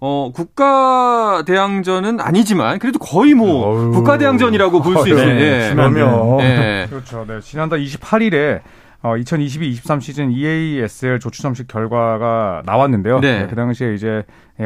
어, 0.00 0.32
국가 0.34 1.42
대항전은 1.46 2.20
아니지만 2.20 2.78
그래도 2.78 2.98
거의 2.98 3.34
뭐. 3.34 3.90
국가 3.90 4.16
대항전이라고 4.18 4.80
볼수 4.80 5.00
어휴. 5.00 5.08
있어요. 5.08 5.26
네, 5.26 5.68
예. 5.68 5.74
그러면 5.74 6.40
예. 6.40 6.86
그렇죠. 6.88 7.24
네. 7.28 7.40
지난달 7.40 7.80
28일에 7.80 8.60
어, 9.02 9.14
2022-23 9.14 10.00
시즌 10.00 10.30
EASL 10.30 11.20
조추첨식 11.20 11.68
결과가 11.68 12.62
나왔는데요. 12.66 13.20
네. 13.20 13.40
네, 13.40 13.46
그 13.46 13.56
당시에 13.56 13.94
이제 13.94 14.24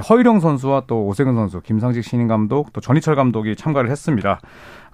허일영 0.09 0.41
선수와 0.41 0.85
또 0.89 1.07
오세근 1.07 1.35
선수, 1.35 1.61
김상식 1.61 2.03
신인 2.03 2.27
감독, 2.27 2.73
또 2.73 2.81
전희철 2.81 3.15
감독이 3.15 3.55
참가를 3.55 3.91
했습니다. 3.91 4.41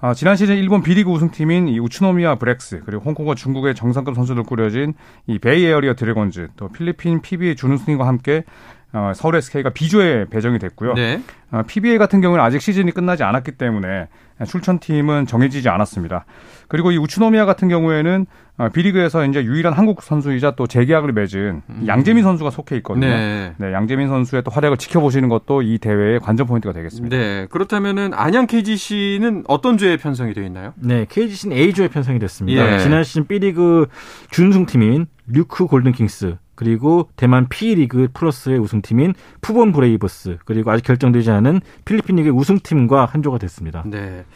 아, 0.02 0.14
지난 0.14 0.36
시즌 0.36 0.56
일본 0.56 0.82
B리그 0.82 1.10
우승팀인 1.10 1.68
이 1.68 1.78
우츠노미야 1.78 2.36
브렉스 2.36 2.82
그리고 2.86 3.02
홍콩과 3.04 3.34
중국의 3.34 3.74
정상급 3.74 4.14
선수들 4.14 4.42
꾸려진 4.44 4.94
이 5.26 5.38
베이에어리어 5.38 5.94
드래곤즈 5.94 6.48
또 6.56 6.68
필리핀 6.68 7.20
PBA 7.20 7.54
준우승과 7.56 8.06
함께 8.06 8.44
어, 8.92 9.12
서울 9.14 9.36
SK가 9.36 9.70
B조에 9.70 10.26
배정이 10.30 10.58
됐고요. 10.58 10.94
네. 10.94 11.22
어, 11.52 11.62
PBA 11.66 11.98
같은 11.98 12.20
경우는 12.20 12.42
아직 12.42 12.60
시즌이 12.60 12.90
끝나지 12.92 13.22
않았기 13.22 13.52
때문에 13.52 14.08
출전팀은 14.46 15.26
정해지지 15.26 15.68
않았습니다. 15.68 16.24
그리고 16.68 16.90
이 16.92 16.96
우츠노미야 16.96 17.44
같은 17.44 17.68
경우에는 17.68 18.26
어, 18.58 18.68
B리그에서 18.68 19.24
이제 19.26 19.44
유일한 19.44 19.72
한국 19.72 20.02
선수이자 20.02 20.52
또 20.52 20.66
재계약을 20.66 21.12
맺은 21.12 21.62
양재민 21.86 22.22
선수가 22.22 22.50
속해 22.50 22.76
있거든요. 22.78 23.06
네. 23.06 23.54
네, 23.58 23.72
양재민 23.72 24.08
선수의 24.08 24.42
또 24.42 24.50
활약을 24.50 24.76
지켜보시는 24.76 25.28
것도 25.28 25.62
이 25.62 25.78
대회의 25.78 26.20
관전 26.20 26.46
포인트가 26.46 26.72
되겠습니다. 26.72 27.16
네. 27.16 27.46
그렇다면은 27.50 28.12
안양 28.14 28.46
KGC는 28.46 29.44
어떤 29.48 29.78
조에 29.78 29.96
편성이 29.96 30.34
되어 30.34 30.44
있나요? 30.44 30.74
네, 30.76 31.06
KGC는 31.08 31.56
A조에 31.56 31.88
편성이 31.88 32.18
됐습니다. 32.18 32.74
예. 32.74 32.78
지난 32.78 33.02
시즌 33.04 33.26
B리그 33.26 33.86
준우승팀인 34.30 35.06
류큐 35.26 35.66
골든킹스 35.66 36.36
그리고 36.60 37.08
대만 37.16 37.48
P리그 37.48 38.08
플러스의 38.12 38.58
우승팀인 38.58 39.14
푸본 39.40 39.72
브레이버스 39.72 40.36
그리고 40.44 40.70
아직 40.70 40.84
결정되지 40.84 41.30
않은 41.30 41.62
필리핀 41.86 42.16
리그의 42.16 42.34
우승팀과 42.36 43.06
한조가 43.06 43.38
됐습니다. 43.38 43.82
네. 43.86 44.26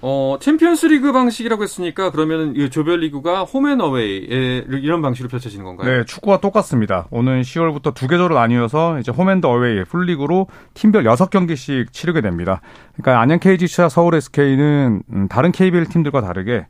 어, 0.00 0.38
챔피언스 0.40 0.86
리그 0.86 1.12
방식이라고 1.12 1.62
했으니까 1.62 2.12
그러면 2.12 2.56
이 2.56 2.70
조별리그가 2.70 3.44
홈앤어웨이 3.44 4.26
이런 4.70 5.02
방식으로 5.02 5.28
펼쳐지는 5.28 5.66
건가요? 5.66 5.98
네, 5.98 6.04
축구와 6.06 6.40
똑같습니다. 6.40 7.08
오는 7.10 7.42
10월부터 7.42 7.92
두 7.92 8.08
개 8.08 8.20
조로 8.20 8.36
나뉘어서 8.36 8.98
이제 8.98 9.12
홈앤더 9.12 9.46
어웨이 9.46 9.84
풀리그로 9.84 10.46
팀별 10.72 11.04
6경기씩 11.04 11.92
치르게 11.92 12.22
됩니다. 12.22 12.62
그러니까 12.94 13.20
안양 13.20 13.38
KGC와 13.40 13.90
서울 13.90 14.14
SK는 14.14 15.02
음, 15.12 15.28
다른 15.28 15.52
KBL 15.52 15.88
팀들과 15.88 16.22
다르게 16.22 16.66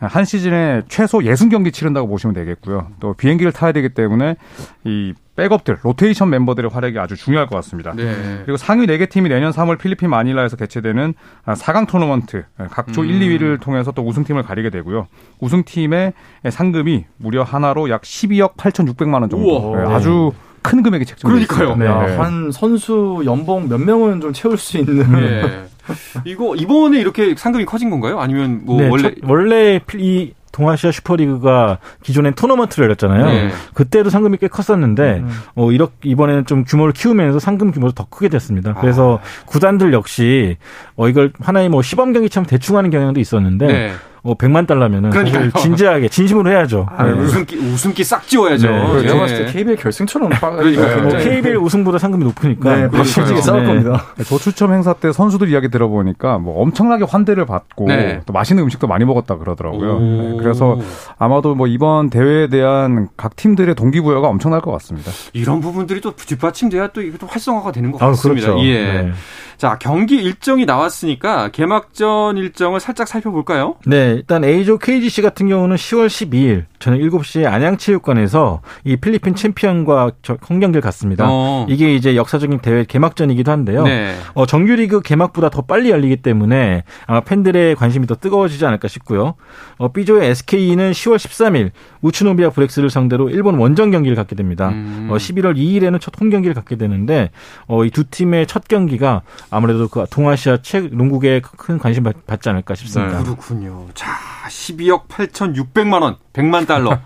한 0.00 0.24
시즌에 0.24 0.82
최소 0.88 1.18
60경기 1.18 1.72
치른다고 1.72 2.08
보시면 2.08 2.34
되겠고요. 2.34 2.88
또 3.00 3.12
비행기를 3.14 3.52
타야 3.52 3.72
되기 3.72 3.90
때문에 3.90 4.36
이 4.84 5.12
백업들, 5.36 5.78
로테이션 5.82 6.28
멤버들의 6.30 6.70
활약이 6.70 6.98
아주 6.98 7.16
중요할 7.16 7.46
것 7.46 7.56
같습니다. 7.56 7.92
네. 7.94 8.40
그리고 8.44 8.56
상위 8.56 8.86
4개 8.86 9.08
팀이 9.08 9.28
내년 9.28 9.52
3월 9.52 9.78
필리핀 9.78 10.10
마닐라에서 10.10 10.56
개최되는 10.56 11.14
4강 11.46 11.86
토너먼트 11.86 12.44
각조 12.70 13.02
음. 13.02 13.06
1, 13.06 13.20
2위를 13.20 13.60
통해서 13.60 13.92
또 13.92 14.06
우승팀을 14.06 14.42
가리게 14.42 14.70
되고요. 14.70 15.06
우승팀의 15.40 16.12
상금이 16.50 17.04
무려 17.16 17.42
하나로 17.42 17.90
약 17.90 18.02
12억 18.02 18.56
8,600만 18.56 19.20
원 19.20 19.30
정도. 19.30 19.72
우와. 19.72 19.84
네, 19.84 19.94
아주 19.94 20.32
큰 20.62 20.82
금액이 20.82 21.06
책정돼 21.06 21.46
그러니까요. 21.46 21.86
야, 21.86 22.22
한 22.22 22.50
선수 22.52 23.22
연봉 23.24 23.68
몇 23.68 23.78
명은 23.78 24.20
좀 24.20 24.32
채울 24.32 24.58
수 24.58 24.76
있는. 24.78 25.69
네. 25.90 26.20
이거 26.30 26.54
이번에 26.56 26.98
이렇게 27.00 27.34
상금이 27.36 27.64
커진 27.64 27.90
건가요? 27.90 28.20
아니면 28.20 28.62
뭐 28.64 28.80
네, 28.80 28.88
원래 28.88 29.02
첫- 29.02 29.14
원래 29.24 29.80
필- 29.86 30.00
이 30.00 30.34
동아시아 30.52 30.90
슈퍼리그가 30.90 31.78
기존엔 32.02 32.34
토너먼트를 32.34 32.84
열렸잖아요. 32.86 33.24
네. 33.26 33.50
그때도 33.72 34.10
상금이 34.10 34.36
꽤 34.38 34.48
컸었는데 34.48 35.22
어 35.54 35.70
이렇게 35.70 35.92
이번에는 36.02 36.44
좀 36.46 36.64
규모를 36.64 36.92
키우면서 36.92 37.38
상금 37.38 37.70
규모도 37.70 37.92
더 37.94 38.06
크게 38.10 38.28
됐습니다. 38.28 38.74
그래서 38.74 39.20
구단들 39.46 39.92
역시 39.92 40.56
어 40.96 41.08
이걸 41.08 41.32
하나의 41.40 41.68
뭐 41.68 41.82
시범 41.82 42.12
경기처럼 42.12 42.46
대충 42.46 42.76
하는 42.76 42.90
경향도 42.90 43.20
있었는데 43.20 43.66
네. 43.66 43.92
어 44.22 44.34
100만 44.34 44.66
달러면은 44.66 45.10
그러니까요. 45.10 45.50
진지하게 45.52 46.08
진심으로 46.08 46.50
해야죠. 46.50 46.86
아, 46.94 47.04
네. 47.04 47.12
웃음기 47.12 47.56
웃음기 47.56 48.04
싹 48.04 48.26
지워야죠. 48.26 48.70
네. 48.70 48.80
그리고 48.80 49.00
제가 49.02 49.14
예. 49.14 49.18
봤을 49.20 49.46
때 49.46 49.52
KBL 49.52 49.76
결승처럼 49.76 50.28
빡. 50.30 50.56
그러니까요. 50.56 51.02
뭐 51.02 51.16
KBL 51.16 51.56
우승보다 51.56 51.98
상금이 51.98 52.24
높으니까 52.24 52.76
네, 52.76 52.88
박수지게 52.90 53.34
네. 53.36 53.40
싸울 53.40 53.64
겁니다. 53.64 54.04
조추첨 54.26 54.72
행사 54.72 54.92
때 54.92 55.12
선수들 55.12 55.48
이야기 55.48 55.68
들어보니까 55.70 56.38
뭐 56.38 56.60
엄청나게 56.62 57.04
환대를 57.08 57.46
받고 57.46 57.86
네. 57.86 58.20
또 58.26 58.32
맛있는 58.32 58.62
음식도 58.64 58.86
많이 58.86 59.04
먹었다 59.04 59.36
그러더라고요. 59.38 59.96
오. 59.96 60.00
네, 60.00 60.36
그래서 60.38 60.78
아마도 61.18 61.54
뭐 61.54 61.66
이번 61.66 62.10
대회에 62.10 62.48
대한 62.48 63.08
각 63.16 63.36
팀들의 63.36 63.74
동기부여가 63.74 64.28
엄청날 64.28 64.60
것 64.60 64.70
같습니다. 64.72 65.10
이런 65.32 65.60
부분들이 65.60 66.00
또 66.00 66.14
뒷받침돼야 66.14 66.88
또 66.88 67.00
이게 67.02 67.16
또 67.18 67.26
활성화가 67.26 67.72
되는 67.72 67.90
것 67.92 68.02
아, 68.02 68.08
같습니다. 68.08 68.48
그렇죠. 68.48 68.64
예. 68.66 68.84
네. 69.02 69.12
자 69.56 69.76
경기 69.78 70.16
일정이 70.16 70.64
나왔으니까 70.64 71.48
개막전 71.50 72.38
일정을 72.38 72.80
살짝 72.80 73.06
살펴볼까요? 73.08 73.74
네, 74.10 74.16
일단 74.16 74.42
A조 74.42 74.78
KGC 74.78 75.22
같은 75.22 75.48
경우는 75.48 75.76
10월 75.76 76.08
12일 76.08 76.64
저녁 76.80 76.98
7시에 76.98 77.44
안양체육관에서 77.46 78.62
이 78.84 78.96
필리핀 78.96 79.34
챔피언과 79.34 80.12
저- 80.22 80.38
홈경기를 80.48 80.80
갖습니다. 80.80 81.26
어. 81.28 81.66
이게 81.68 81.94
이제 81.94 82.16
역사적인 82.16 82.60
대회 82.60 82.84
개막전이기도 82.84 83.52
한데요. 83.52 83.84
네. 83.84 84.16
어, 84.34 84.46
정규리그 84.46 85.02
개막보다 85.02 85.50
더 85.50 85.60
빨리 85.62 85.90
열리기 85.90 86.16
때문에 86.16 86.84
아마 87.06 87.20
팬들의 87.20 87.76
관심이 87.76 88.06
더 88.06 88.14
뜨거워지지 88.14 88.64
않을까 88.64 88.88
싶고요. 88.88 89.34
어, 89.76 89.92
B조의 89.92 90.30
SK는 90.30 90.92
10월 90.92 91.16
13일 91.16 91.70
우츠노비아 92.00 92.48
브렉스를 92.50 92.88
상대로 92.88 93.28
일본 93.28 93.56
원정 93.58 93.90
경기를 93.90 94.16
갖게 94.16 94.34
됩니다. 94.34 94.70
음. 94.70 95.08
어, 95.10 95.16
11월 95.16 95.56
2일에는 95.56 96.00
첫 96.00 96.10
홈 96.20 96.28
경기를 96.30 96.54
갖게 96.54 96.76
되는데 96.76 97.30
어, 97.66 97.84
이 97.84 97.90
두 97.90 98.04
팀의 98.04 98.46
첫 98.46 98.66
경기가 98.68 99.20
아무래도 99.50 99.86
그 99.88 100.04
동아시아 100.10 100.58
책 100.62 100.94
농구계에 100.94 101.40
큰 101.58 101.78
관심 101.78 102.04
받- 102.04 102.26
받지 102.26 102.48
않을까 102.48 102.74
싶습니다. 102.74 103.18
네. 103.18 103.24
그렇군요. 103.24 103.86
자, 103.94 104.12
12억 104.48 105.08
8,600만 105.08 106.00
원, 106.02 106.16
100만 106.32 106.66
달러. 106.74 106.98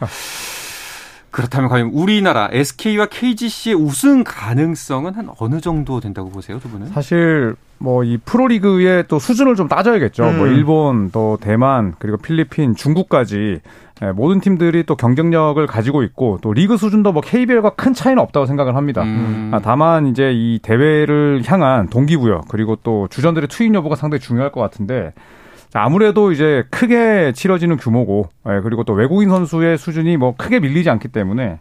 그렇다면 1.31 1.69
과연 1.69 1.89
우리나라 1.93 2.49
SK와 2.53 3.07
KGC의 3.07 3.75
우승 3.75 4.23
가능성은 4.23 5.15
한 5.15 5.29
어느 5.39 5.61
정도 5.61 5.99
된다고 5.99 6.31
보세요, 6.31 6.61
두 6.61 6.69
분은? 6.69 6.89
사실 6.89 7.57
뭐 7.79 8.05
이 8.05 8.19
프로리그의 8.25 9.07
또 9.09 9.19
수준을 9.19 9.57
좀 9.57 9.67
따져야겠죠. 9.67 10.25
음. 10.25 10.39
뭐 10.39 10.47
일본, 10.47 11.11
또 11.11 11.37
대만, 11.41 11.95
그리고 11.99 12.19
필리핀, 12.19 12.77
중국까지 12.77 13.61
예, 14.03 14.13
모든 14.13 14.41
팀들이 14.41 14.85
또 14.85 14.97
경쟁력을 14.97 15.65
가지고 15.67 16.03
있고 16.03 16.39
또 16.43 16.53
리그 16.53 16.77
수준도 16.77 17.13
뭐 17.13 17.21
KBL과 17.23 17.71
큰 17.71 17.95
차이는 17.95 18.21
없다고 18.23 18.47
생각을 18.47 18.77
합니다. 18.77 19.03
음. 19.03 19.51
아, 19.53 19.61
다만 19.61 20.07
이제 20.07 20.33
이 20.33 20.59
대회를 20.63 21.43
향한 21.47 21.89
동기부여 21.89 22.43
그리고 22.49 22.77
또 22.83 23.07
주전들의 23.09 23.49
투입 23.49 23.75
여부가 23.75 23.97
상당히 23.97 24.21
중요할 24.21 24.51
것 24.53 24.61
같은데 24.61 25.13
자, 25.15 25.44
아무래도 25.81 26.31
이제 26.31 26.65
크게 26.71 27.33
치러지는 27.33 27.77
규모고 27.77 28.29
예, 28.49 28.61
그리고 28.61 28.85
또 28.85 28.93
외국인 28.93 29.29
선수의 29.29 29.77
수준이 29.77 30.17
뭐 30.17 30.35
크게 30.37 30.61
밀리지 30.61 30.89
않기 30.89 31.09
때문에 31.09 31.59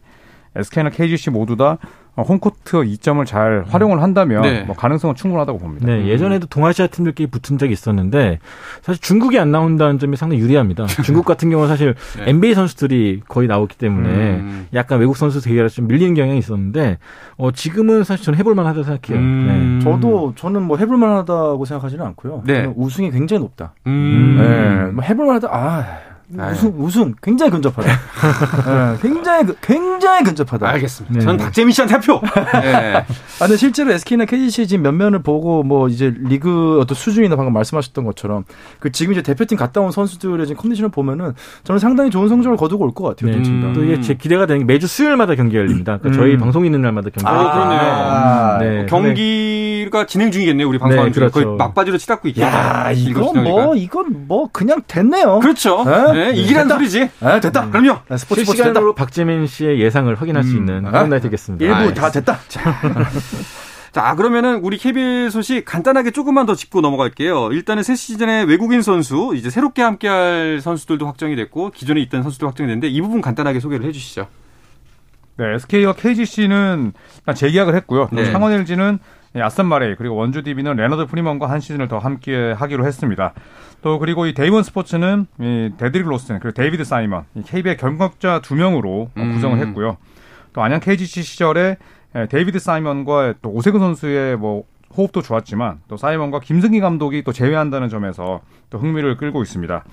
SK나 0.56 0.92
KGC 0.92 1.32
모두 1.32 1.56
다 1.56 1.80
홈코트 2.22 2.86
이점을 2.86 3.26
잘 3.26 3.66
활용을 3.68 4.02
한다면 4.02 4.44
네. 4.44 4.64
뭐 4.64 4.76
가능성은 4.76 5.16
충분하다고 5.16 5.58
봅니다. 5.58 5.88
네, 5.88 6.08
예전에도 6.08 6.46
동아시아 6.46 6.86
팀들끼리 6.86 7.28
붙은 7.28 7.58
적이 7.58 7.74
있었는데 7.74 8.38
사실 8.84 9.02
중국이 9.02 9.40
안 9.40 9.52
나온다는 9.52 9.98
점이 9.98 10.16
상당히 10.16 10.42
유리합니다. 10.42 10.86
중국 11.04 11.26
같은 11.26 11.50
경우는 11.50 11.70
사실 11.70 11.96
네. 12.18 12.30
NBA 12.30 12.54
선수들이 12.54 13.22
거의 13.28 13.48
나오기 13.48 13.78
때문에 13.78 14.10
음. 14.10 14.68
약간 14.76 15.00
외국 15.00 15.18
선수 15.18 15.42
대결에 15.42 15.70
좀 15.70 15.88
밀리는 15.88 16.14
경향이 16.14 16.38
있었는데 16.38 17.00
어, 17.38 17.52
지금은 17.52 18.04
사실 18.04 18.26
저는 18.26 18.38
해볼 18.40 18.54
만하다고 18.54 18.84
생각해요. 18.84 19.20
음. 19.20 19.80
저도 19.82 20.34
저는 20.36 20.62
뭐 20.62 20.78
해볼 20.78 20.96
만하다고 20.96 21.66
생각하지는 21.66 22.06
않고요. 22.06 22.44
네. 22.46 22.72
우승이 22.76 23.10
굉장히 23.10 23.42
높다. 23.42 23.74
음. 23.88 24.38
네, 24.40 24.92
뭐 24.92 25.04
해볼 25.04 25.26
만하다. 25.26 25.48
아, 25.52 26.13
우승 26.52 26.74
우승 26.78 27.14
굉장히 27.22 27.52
근접하다. 27.52 27.90
네, 28.94 28.98
굉장히 29.02 29.46
그- 29.46 29.56
굉장히 29.62 30.24
근접하다. 30.24 30.68
알겠습니다. 30.70 31.14
네. 31.20 31.24
저는 31.24 31.38
박재민 31.38 31.72
씨한테 31.72 31.94
한 31.94 32.02
표. 32.02 32.22
네. 32.62 32.96
아, 32.96 33.04
근데 33.40 33.58
실제로 33.58 33.92
SK나 33.92 34.26
KGC 34.26 34.68
지금 34.68 34.84
면면을 34.84 35.22
보고 35.22 35.64
뭐 35.64 35.88
이제 35.88 36.14
리그 36.18 36.80
어떤 36.82 36.96
수준이나 36.96 37.36
방금 37.36 37.54
말씀하셨던 37.54 38.04
것처럼 38.06 38.46
그 38.80 38.92
지금 38.92 39.14
이제 39.14 39.22
대표팀 39.22 39.58
갔다 39.58 39.82
온 39.82 39.92
선수들의 39.92 40.48
지금 40.48 40.62
컨디션을 40.62 40.90
보면은 40.90 41.34
저는 41.64 41.80
상당히 41.80 42.10
좋은 42.10 42.28
성적을 42.30 42.58
거두고 42.58 42.84
올 42.86 42.94
것 42.94 43.04
같아요. 43.06 43.32
네. 43.36 43.38
음. 43.50 43.74
또 43.76 43.84
이게 43.84 44.00
제 44.02 44.14
기대가 44.14 44.46
되는 44.46 44.60
게 44.60 44.66
매주 44.66 44.88
수요일마다 44.88 45.36
경기 45.36 45.58
열립니다. 45.58 45.98
그러니까 45.98 46.22
저희 46.22 46.34
음. 46.36 46.40
방송 46.40 46.66
있는 46.66 46.82
날마다 46.82 47.10
경기. 47.14 47.28
아, 47.28 47.54
그러네요. 47.54 47.82
아, 47.82 48.58
네. 48.60 48.86
경기 48.88 49.53
가 49.94 50.08
진행 50.08 50.32
중이겠네요, 50.32 50.68
우리 50.68 50.80
방송. 50.80 51.06
네, 51.06 51.12
그렇죠. 51.12 51.32
거의 51.32 51.46
막바지로 51.56 52.00
치닫고 52.00 52.28
있겠네요. 52.30 52.52
야, 52.52 52.92
이건 52.92 53.44
뭐. 53.44 53.76
이건 53.76 54.28
뭐 54.28 54.50
그냥 54.52 54.82
됐네요. 54.88 55.40
그렇죠. 55.40 55.84
네? 55.86 56.32
네, 56.32 56.32
이기란 56.32 56.64
됐다. 56.64 56.76
소리지. 56.76 57.10
아, 57.22 57.40
됐다. 57.40 57.70
그럼요. 57.70 58.00
아, 58.10 58.18
스포츠. 58.18 58.44
실시간으로 58.44 58.96
박재민 58.96 59.46
씨의 59.46 59.80
예상을 59.80 60.14
확인할 60.16 60.44
수 60.44 60.54
음. 60.54 60.58
있는 60.58 60.86
아? 60.88 60.90
그런 60.90 61.10
날이 61.10 61.22
되겠습니다. 61.22 61.64
일부. 61.64 61.94
다 61.94 62.10
됐다. 62.10 62.40
자, 63.92 64.16
그러면은 64.18 64.62
우리 64.64 64.80
KBL 64.80 65.30
소식 65.30 65.64
간단하게 65.64 66.10
조금만 66.10 66.48
더 66.48 66.56
짚고 66.56 66.82
넘어갈게요. 66.82 67.52
일단은 67.52 67.84
새 67.84 67.94
시즌에 67.94 68.42
외국인 68.44 68.82
선수, 68.82 69.34
이제 69.36 69.52
새롭게 69.52 69.84
함께할 69.84 70.60
선수들도 70.60 71.06
확정이 71.06 71.36
됐고, 71.36 71.70
기존에 71.70 72.02
있던 72.02 72.24
선수도 72.24 72.48
확정이 72.48 72.66
됐는데, 72.68 72.88
이 72.88 73.00
부분 73.00 73.22
간단하게 73.22 73.60
소개를 73.60 73.86
해주시죠. 73.86 74.28
네, 75.38 75.56
SK와 75.56 75.94
KGC는 75.94 76.94
재계약을 77.36 77.76
했고요. 77.76 78.08
또 78.10 78.16
네. 78.16 78.32
창원 78.32 78.54
LG는 78.54 78.98
아셈 79.42 79.66
마레이 79.66 79.96
그리고 79.96 80.16
원주 80.16 80.44
DB는 80.44 80.76
레너드 80.76 81.06
프리먼과 81.06 81.50
한 81.50 81.60
시즌을 81.60 81.88
더 81.88 81.98
함께 81.98 82.52
하기로 82.52 82.86
했습니다. 82.86 83.34
또 83.82 84.00
그리고 84.00 84.26
이 84.26 84.34
데이원 84.34 84.64
스포츠는 84.64 85.26
이 85.40 85.72
디드릭 85.78 86.08
로슨 86.08 86.40
그리고 86.40 86.54
데이비드 86.54 86.84
사이먼 86.84 87.26
이 87.36 87.42
KBL 87.44 87.78
경력자 87.78 88.42
두 88.42 88.56
명으로 88.56 89.10
음. 89.18 89.34
구성을 89.34 89.58
했고요. 89.58 89.98
또 90.54 90.62
안양 90.62 90.80
KGC 90.80 91.24
시절에 91.24 91.78
에, 92.16 92.28
데이비드 92.28 92.60
사이먼과 92.60 93.36
또 93.42 93.50
오세근 93.50 93.80
선수의 93.80 94.38
뭐 94.38 94.64
호흡도 94.96 95.22
좋았지만 95.22 95.82
또 95.88 95.98
사이먼과 95.98 96.40
김승기 96.40 96.80
감독이 96.80 97.24
또 97.24 97.32
재회한다는 97.32 97.90
점에서 97.90 98.42
또 98.70 98.78
흥미를 98.78 99.18
끌고 99.18 99.42
있습니다. 99.42 99.84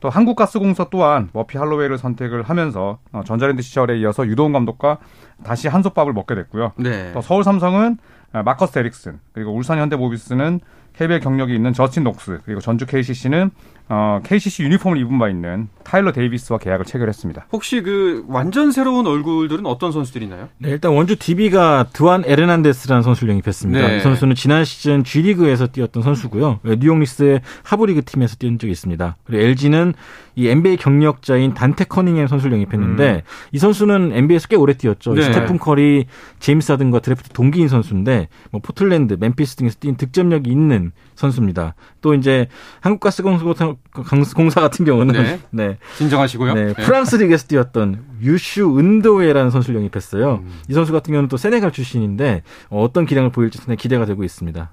또 0.00 0.10
한국가스공사 0.10 0.88
또한 0.90 1.30
머피 1.32 1.56
할로웨이를 1.56 1.96
선택을 1.96 2.42
하면서 2.42 2.98
어, 3.12 3.22
전자랜드 3.24 3.62
시절에 3.62 3.98
이어서 3.98 4.26
유도훈 4.26 4.52
감독과 4.52 4.98
다시 5.44 5.68
한솥밥을 5.68 6.12
먹게 6.12 6.34
됐고요. 6.34 6.72
네. 6.76 7.12
또 7.12 7.20
서울 7.20 7.44
삼성은 7.44 7.98
아, 8.32 8.42
마커스 8.42 8.78
데릭슨 8.78 9.20
그리고 9.32 9.52
울산 9.54 9.78
현대모비스는 9.78 10.60
KBL 10.96 11.20
경력이 11.20 11.54
있는 11.54 11.72
저스틴 11.72 12.04
녹스 12.04 12.40
그리고 12.44 12.60
전주 12.60 12.86
KCC는 12.86 13.50
어, 13.88 14.20
KCC 14.24 14.62
유니폼을 14.62 14.98
입은 14.98 15.18
바 15.18 15.28
있는 15.28 15.68
타일러 15.82 16.12
데이비스와 16.12 16.58
계약을 16.58 16.86
체결했습니다. 16.86 17.46
혹시 17.52 17.82
그 17.82 18.24
완전 18.28 18.72
새로운 18.72 19.06
얼굴들은 19.06 19.66
어떤 19.66 19.92
선수들이 19.92 20.24
있나요? 20.24 20.48
네, 20.58 20.70
일단 20.70 20.92
원주 20.92 21.16
DB가 21.16 21.86
드완 21.92 22.24
에르난데스라는 22.26 23.02
선수를 23.02 23.30
영입했습니다. 23.32 23.86
네. 23.86 23.96
이 23.96 24.00
선수는 24.00 24.36
지난 24.36 24.64
시즌 24.64 25.04
G리그에서 25.04 25.66
뛰었던 25.66 26.02
선수고요. 26.02 26.60
네, 26.62 26.76
뉴욕 26.76 26.98
닉스의 26.98 27.42
하부리그 27.62 28.04
팀에서 28.04 28.36
뛰은 28.36 28.58
적이 28.58 28.72
있습니다. 28.72 29.16
그리고 29.24 29.42
LG는 29.42 29.94
이 30.36 30.48
NBA 30.48 30.76
경력자인 30.76 31.54
단테 31.54 31.84
커닝햄 31.84 32.26
선수를 32.26 32.52
영입했는데 32.54 33.22
이 33.52 33.58
선수는 33.58 34.12
NBA에서 34.12 34.48
꽤 34.48 34.56
오래 34.56 34.74
뛰었죠. 34.74 35.14
네. 35.14 35.22
스테픈 35.22 35.58
커리, 35.58 36.06
제임스 36.40 36.72
하든과 36.72 37.00
드래프트 37.00 37.30
동기인 37.30 37.68
선수인데 37.68 38.28
뭐 38.50 38.60
포틀랜드, 38.60 39.16
멤피스 39.18 39.56
등에서 39.56 39.76
뛴 39.80 39.96
득점력이 39.96 40.50
있는 40.50 40.92
선수입니다. 41.14 41.74
또 42.00 42.14
이제 42.14 42.48
한국가스공사 42.80 44.60
같은 44.60 44.84
경우는 44.84 45.14
네. 45.14 45.40
네. 45.50 45.78
진정하시고요. 45.96 46.54
네, 46.54 46.64
네. 46.66 46.72
프랑스 46.74 47.16
리그에서 47.16 47.46
뛰었던 47.46 48.04
유슈 48.22 48.78
은도예라는 48.78 49.50
선수를 49.50 49.76
영입했어요. 49.76 50.42
음. 50.42 50.50
이 50.68 50.74
선수 50.74 50.92
같은 50.92 51.12
경우는 51.12 51.28
또 51.28 51.36
세네갈 51.36 51.72
출신인데 51.72 52.42
어, 52.70 52.82
어떤 52.82 53.06
기량을 53.06 53.30
보일지 53.30 53.58
상당히 53.58 53.76
기대가 53.76 54.04
되고 54.04 54.24
있습니다. 54.24 54.70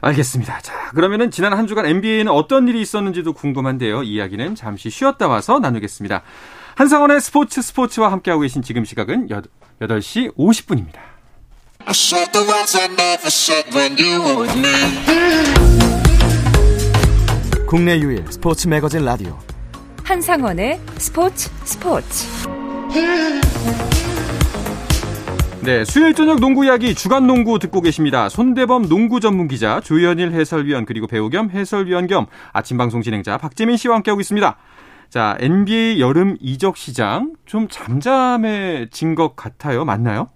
알겠습니다. 0.00 0.60
자, 0.60 0.90
그러면은 0.94 1.30
지난 1.30 1.52
한 1.52 1.66
주간 1.66 1.86
NBA에는 1.86 2.32
어떤 2.32 2.68
일이 2.68 2.80
있었는지도 2.80 3.32
궁금한데요. 3.34 4.02
이야기는 4.02 4.54
잠시 4.54 4.90
쉬었다 4.90 5.28
와서 5.28 5.58
나누겠습니다. 5.58 6.22
한상원의 6.76 7.20
스포츠 7.20 7.60
스포츠와 7.60 8.10
함께하고 8.12 8.40
계신 8.42 8.62
지금 8.62 8.84
시각은 8.84 9.28
8시 9.80 10.34
50분입니다. 10.36 10.96
I 11.84 11.90
said 11.90 12.30
the 12.32 12.46
words 12.46 12.76
I 12.76 12.84
never 12.86 13.26
said 13.26 13.76
when 13.76 13.96
you 13.98 14.20
were 14.22 14.40
with 14.42 14.58
me. 14.58 14.70
국내 17.66 17.98
유일 17.98 18.24
스포츠 18.30 18.68
매거진 18.68 19.04
라디오 19.04 19.38
한상원의 20.04 20.80
스포츠 20.98 21.50
스포츠. 21.64 22.26
네, 25.62 25.84
수요일 25.84 26.14
저녁 26.14 26.40
농구 26.40 26.64
이야기 26.64 26.94
주간 26.94 27.26
농구 27.26 27.58
듣고 27.58 27.82
계십니다. 27.82 28.30
손대범 28.30 28.88
농구 28.88 29.20
전문 29.20 29.46
기자, 29.46 29.78
조현일 29.80 30.32
해설위원 30.32 30.86
그리고 30.86 31.06
배우 31.06 31.28
겸 31.28 31.50
해설위원 31.50 32.06
겸 32.06 32.26
아침 32.54 32.78
방송 32.78 33.02
진행자 33.02 33.36
박재민 33.36 33.76
씨와 33.76 33.96
함께하고 33.96 34.22
있습니다. 34.22 34.56
자, 35.10 35.36
NBA 35.38 36.00
여름 36.00 36.38
이적 36.40 36.78
시장 36.78 37.34
좀 37.44 37.68
잠잠해진 37.68 39.14
것 39.14 39.36
같아요. 39.36 39.84
맞나요? 39.84 40.30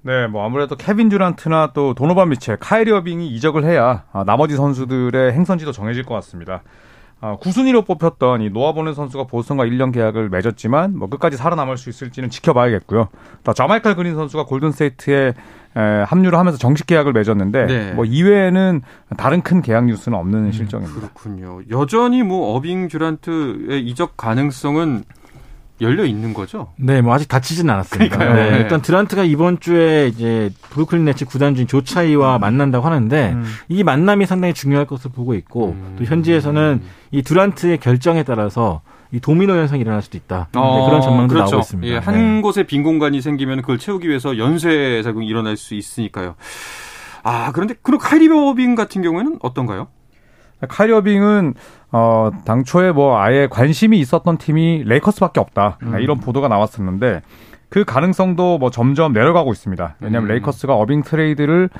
네, 0.00 0.26
뭐 0.26 0.44
아무래도 0.46 0.74
케빈 0.74 1.10
듀란트나 1.10 1.72
또 1.74 1.92
도노반 1.92 2.30
미첼, 2.30 2.56
카이리 2.56 2.92
어빙이 2.92 3.28
이적을 3.28 3.64
해야 3.64 4.04
아, 4.10 4.24
나머지 4.24 4.56
선수들의 4.56 5.32
행선지도 5.32 5.72
정해질 5.72 6.04
것 6.04 6.14
같습니다. 6.14 6.62
아, 7.24 7.36
구순위로 7.36 7.82
뽑혔던 7.82 8.42
이 8.42 8.50
노아보는 8.50 8.94
선수가 8.94 9.24
보스턴과 9.28 9.64
1년 9.66 9.92
계약을 9.92 10.28
맺었지만 10.28 10.98
뭐 10.98 11.08
끝까지 11.08 11.36
살아남을 11.36 11.76
수 11.76 11.88
있을지는 11.88 12.30
지켜봐야겠고요. 12.30 13.08
또 13.44 13.52
자마이칼 13.52 13.94
그린 13.94 14.16
선수가 14.16 14.44
골든스테이트에 14.46 15.32
에, 15.74 15.80
합류를 15.80 16.36
하면서 16.36 16.58
정식 16.58 16.88
계약을 16.88 17.12
맺었는데 17.12 17.66
네. 17.66 17.92
뭐 17.92 18.04
이외에는 18.04 18.82
다른 19.16 19.40
큰 19.40 19.62
계약 19.62 19.84
뉴스는 19.84 20.18
없는 20.18 20.50
실정입니다. 20.50 20.98
그렇군요. 21.00 21.60
여전히 21.70 22.24
뭐 22.24 22.56
어빙 22.56 22.88
듀란트의 22.88 23.86
이적 23.86 24.16
가능성은 24.16 25.04
열려 25.82 26.04
있는 26.04 26.32
거죠? 26.32 26.72
네, 26.76 27.02
뭐 27.02 27.14
아직 27.14 27.28
다치진 27.28 27.68
않았습니다. 27.68 28.18
네, 28.18 28.50
네. 28.50 28.58
일단 28.58 28.80
드란트가 28.80 29.24
이번 29.24 29.60
주에 29.60 30.08
이제 30.08 30.50
브루클린 30.70 31.04
네츠 31.04 31.26
구단주인 31.26 31.66
조차이와 31.66 32.38
만난다고 32.38 32.86
하는데 32.86 33.36
이 33.68 33.82
만남이 33.84 34.26
상당히 34.26 34.54
중요할 34.54 34.86
것으로 34.86 35.12
보고 35.12 35.34
있고 35.34 35.70
음. 35.70 35.96
또 35.98 36.04
현지에서는 36.04 36.80
이 37.10 37.22
드란트의 37.22 37.78
결정에 37.78 38.22
따라서 38.22 38.80
이 39.12 39.20
도미노 39.20 39.52
현상이 39.52 39.82
일어날 39.82 40.00
수도 40.00 40.16
있다. 40.16 40.48
네, 40.54 40.60
그런 40.60 41.02
전망도 41.02 41.34
그렇죠. 41.34 41.50
나오고 41.50 41.60
있습니다. 41.60 41.94
예, 41.94 41.98
네. 41.98 42.04
한 42.04 42.40
곳에 42.40 42.62
빈 42.62 42.82
공간이 42.82 43.20
생기면 43.20 43.60
그걸 43.60 43.78
채우기 43.78 44.08
위해서 44.08 44.38
연쇄 44.38 45.02
작용이 45.02 45.26
일어날 45.26 45.58
수 45.58 45.74
있으니까요. 45.74 46.34
아, 47.22 47.52
그런데 47.52 47.74
그럼 47.82 48.00
카이리 48.00 48.28
어빙 48.28 48.74
같은 48.74 49.02
경우에는 49.02 49.38
어떤가요? 49.42 49.88
카이리 50.68 50.92
어빙은 50.92 51.54
어 51.92 52.30
당초에 52.44 52.92
뭐 52.92 53.18
아예 53.18 53.46
관심이 53.50 53.98
있었던 54.00 54.38
팀이 54.38 54.84
레이커스밖에 54.86 55.40
없다 55.40 55.78
음. 55.82 55.98
이런 56.00 56.18
보도가 56.18 56.48
나왔었는데 56.48 57.22
그 57.72 57.84
가능성도 57.84 58.58
뭐 58.58 58.70
점점 58.70 59.14
내려가고 59.14 59.50
있습니다. 59.50 59.96
왜냐하면 60.00 60.28
음. 60.28 60.34
레이커스가 60.34 60.74
어빙 60.74 61.02
트레이드를 61.02 61.70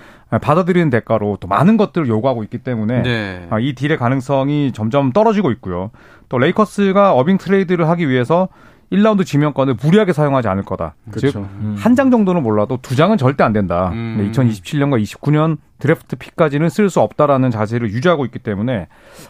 받아들이는 0.40 0.88
대가로 0.88 1.36
또 1.38 1.48
많은 1.48 1.76
것들을 1.76 2.08
요구하고 2.08 2.42
있기 2.44 2.58
때문에 2.58 3.02
네. 3.02 3.46
아, 3.50 3.58
이 3.58 3.74
deal의 3.74 3.98
가능성이 3.98 4.72
점점 4.72 5.12
떨어지고 5.12 5.50
있고요. 5.52 5.90
또 6.30 6.38
레이커스가 6.38 7.12
어빙 7.12 7.36
트레이드를 7.36 7.88
하기 7.90 8.08
위해서 8.08 8.48
1라운드 8.90 9.24
지명권을 9.24 9.76
무리하게 9.82 10.12
사용하지 10.12 10.48
않을 10.48 10.64
거다. 10.64 10.94
그렇죠. 11.10 11.40
음. 11.40 11.74
즉 11.76 11.87
한 11.87 11.94
장 11.94 12.10
정도는 12.10 12.42
몰라도 12.42 12.78
두 12.80 12.96
장은 12.96 13.16
절대 13.18 13.44
안 13.44 13.52
된다. 13.52 13.90
음. 13.92 14.16
네, 14.18 14.30
2027년과 14.30 15.02
29년 15.02 15.58
드래프트 15.82 16.14
pick까지는 16.14 16.68
쓸 16.68 16.88
수 16.90 17.00
없다라는 17.00 17.50
자세를 17.50 17.90
유지하고 17.90 18.24
있기 18.26 18.38
때문에 18.38 18.86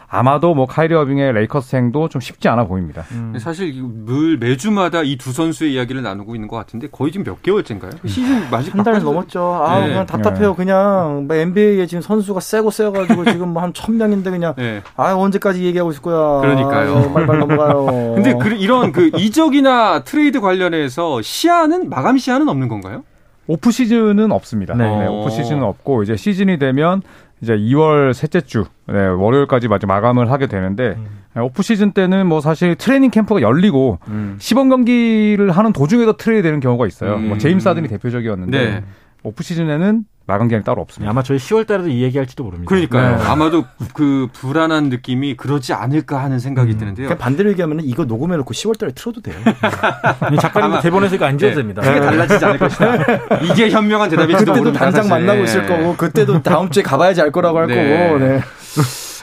아마도 0.07 0.55
뭐 0.55 0.67
카이리 0.67 0.95
어빙의 0.95 1.33
레이커스 1.33 1.77
행도 1.77 2.11
좀 2.11 2.21
쉽지 2.21 2.47
않아 2.51 2.65
보입니다. 2.67 3.05
사실 3.41 3.69
이거 3.75 3.89
늘 4.05 4.37
매주마다 4.37 5.03
이 5.03 5.17
두 5.17 5.33
선수의 5.33 5.73
이야기를 5.73 6.03
나누고 6.03 6.35
있는 6.35 6.49
것 6.49 6.57
같은데 6.57 6.89
거의 6.93 7.11
지금 7.11 7.25
몇 7.25 7.43
개월째인가요? 7.43 7.93
시즌 8.07 8.43
아직 8.53 8.75
한달 8.75 8.95
바꿔서- 8.95 9.03
넘었죠. 9.05 9.41
아, 9.65 9.81
네. 9.81 9.89
그냥 9.89 10.05
답답해요. 10.07 10.55
그냥 10.55 11.25
뭐 11.27 11.37
NBA에 11.37 11.87
지금 11.87 12.03
선수가 12.03 12.41
쌔고 12.41 12.71
쌔가지고 12.71 13.25
지금 13.25 13.49
뭐 13.51 13.63
한천 13.63 13.97
명인데 13.97 14.31
그냥 14.31 14.55
네. 14.57 14.83
아 14.97 15.15
언제까지 15.15 15.65
얘기하고 15.65 15.91
있을 15.93 16.03
거야. 16.03 16.41
그러니까요. 16.43 16.97
아, 16.99 17.13
빨리빨리 17.15 17.39
넘어가요. 17.39 17.87
근데 18.17 18.35
그, 18.37 18.49
이런 18.51 18.93
그 18.93 19.11
이적이나 19.17 20.03
트레이드 20.05 20.41
관련해서 20.41 21.23
시한은 21.23 21.89
마감 21.89 22.19
시한은 22.19 22.47
없는 22.49 22.69
건가요? 22.69 23.05
오프 23.47 23.71
시즌은 23.71 24.31
없습니다. 24.33 24.75
네. 24.75 24.85
네, 24.85 25.07
오프 25.07 25.31
시즌은 25.31 25.63
없고 25.63 26.03
이제 26.03 26.17
시즌이 26.17 26.59
되면 26.59 27.03
이제 27.41 27.55
2월 27.55 28.13
셋째 28.13 28.41
주 28.41 28.65
네, 28.87 28.95
월요일까지 28.95 29.69
마감을 29.69 30.31
하게 30.31 30.47
되는데 30.47 30.97
네, 31.35 31.41
오프 31.41 31.63
시즌 31.63 31.93
때는 31.93 32.27
뭐 32.27 32.41
사실 32.41 32.77
트레이닝 32.77 33.11
캠프가 33.11 33.41
열리고 33.41 33.99
음. 34.09 34.37
시범 34.39 34.69
경기를 34.69 35.51
하는 35.51 35.73
도중에도 35.73 36.17
트레이드 36.17 36.45
되는 36.45 36.61
경우가 36.61 36.87
있어요. 36.87 37.17
음. 37.17 37.29
뭐 37.29 37.39
제임스 37.39 37.67
하든이 37.69 37.89
대표적이었는데 37.89 38.65
네. 38.65 38.85
오프 39.25 39.43
시즌에는 39.43 40.05
마감 40.27 40.49
기한이 40.49 40.65
따로 40.65 40.83
없습니다. 40.83 41.11
아마 41.11 41.23
저희 41.23 41.39
10월 41.39 41.67
달에도 41.67 41.89
이 41.89 42.03
얘기할지도 42.03 42.45
모릅니다. 42.45 42.69
그러니까요. 42.69 43.17
네. 43.17 43.25
아마도 43.25 43.65
그 43.95 44.29
불안한 44.33 44.85
느낌이 44.89 45.37
그러지 45.37 45.73
않을까 45.73 46.23
하는 46.23 46.39
생각이 46.39 46.77
드는데요. 46.77 47.09
그냥 47.09 47.19
반대로 47.19 47.51
얘기하면 47.51 47.81
이거 47.83 48.05
녹음해놓고 48.05 48.53
10월달에 48.55 48.95
틀어도 48.95 49.21
돼요. 49.21 49.35
이 50.33 50.37
작가님도 50.37 50.81
대본에서 50.81 51.17
이거 51.17 51.25
안 51.27 51.39
지어도 51.39 51.57
네. 51.57 51.61
됩니다. 51.63 51.83
크게 51.83 52.01
달라지지 52.01 52.45
않을 52.45 52.59
것이다. 52.59 52.97
이게 53.53 53.71
현명한 53.71 54.11
대답일지도 54.11 54.53
그때도 54.53 54.59
모릅니다. 54.59 54.85
당장 54.85 55.03
사실. 55.05 55.11
만나고 55.27 55.45
있을 55.45 55.63
네. 55.63 55.69
거고 55.69 55.97
그때도 55.97 56.43
다음 56.43 56.71
주에 56.71 56.83
가봐야지 56.83 57.21
알 57.21 57.33
거라고 57.33 57.59
할 57.59 57.67
네. 57.67 57.75
거고. 57.75 58.19
네. 58.19 58.41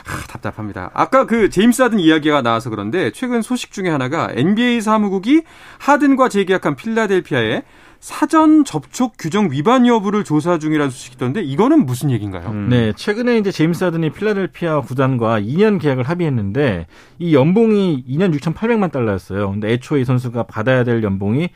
아, 0.09 0.27
답답합니다. 0.27 0.89
아까 0.93 1.25
그 1.25 1.49
제임스 1.49 1.83
하든 1.83 1.99
이야기가 1.99 2.41
나와서 2.41 2.69
그런데 2.69 3.11
최근 3.11 3.41
소식 3.41 3.71
중에 3.71 3.89
하나가 3.89 4.29
NBA 4.31 4.81
사무국이 4.81 5.43
하든과 5.77 6.29
재계약한 6.29 6.75
필라델피아에 6.75 7.63
사전 7.99 8.63
접촉 8.63 9.13
규정 9.19 9.51
위반 9.51 9.85
여부를 9.85 10.23
조사 10.23 10.57
중이라는 10.57 10.89
소식이 10.89 11.15
있던데 11.15 11.41
이거는 11.41 11.85
무슨 11.85 12.11
얘기인가요? 12.11 12.53
네, 12.69 12.93
최근에 12.95 13.37
이제 13.37 13.51
제임스 13.51 13.83
하든이 13.83 14.11
필라델피아 14.11 14.81
구단과 14.81 15.41
2년 15.41 15.81
계약을 15.81 16.03
합의했는데 16.05 16.87
이 17.19 17.35
연봉이 17.35 18.03
2년 18.07 18.33
6,800만 18.33 18.91
달러였어요. 18.93 19.51
근데 19.51 19.73
애초에 19.73 19.99
이 20.01 20.05
선수가 20.05 20.43
받아야 20.43 20.85
될 20.85 21.03
연봉이 21.03 21.49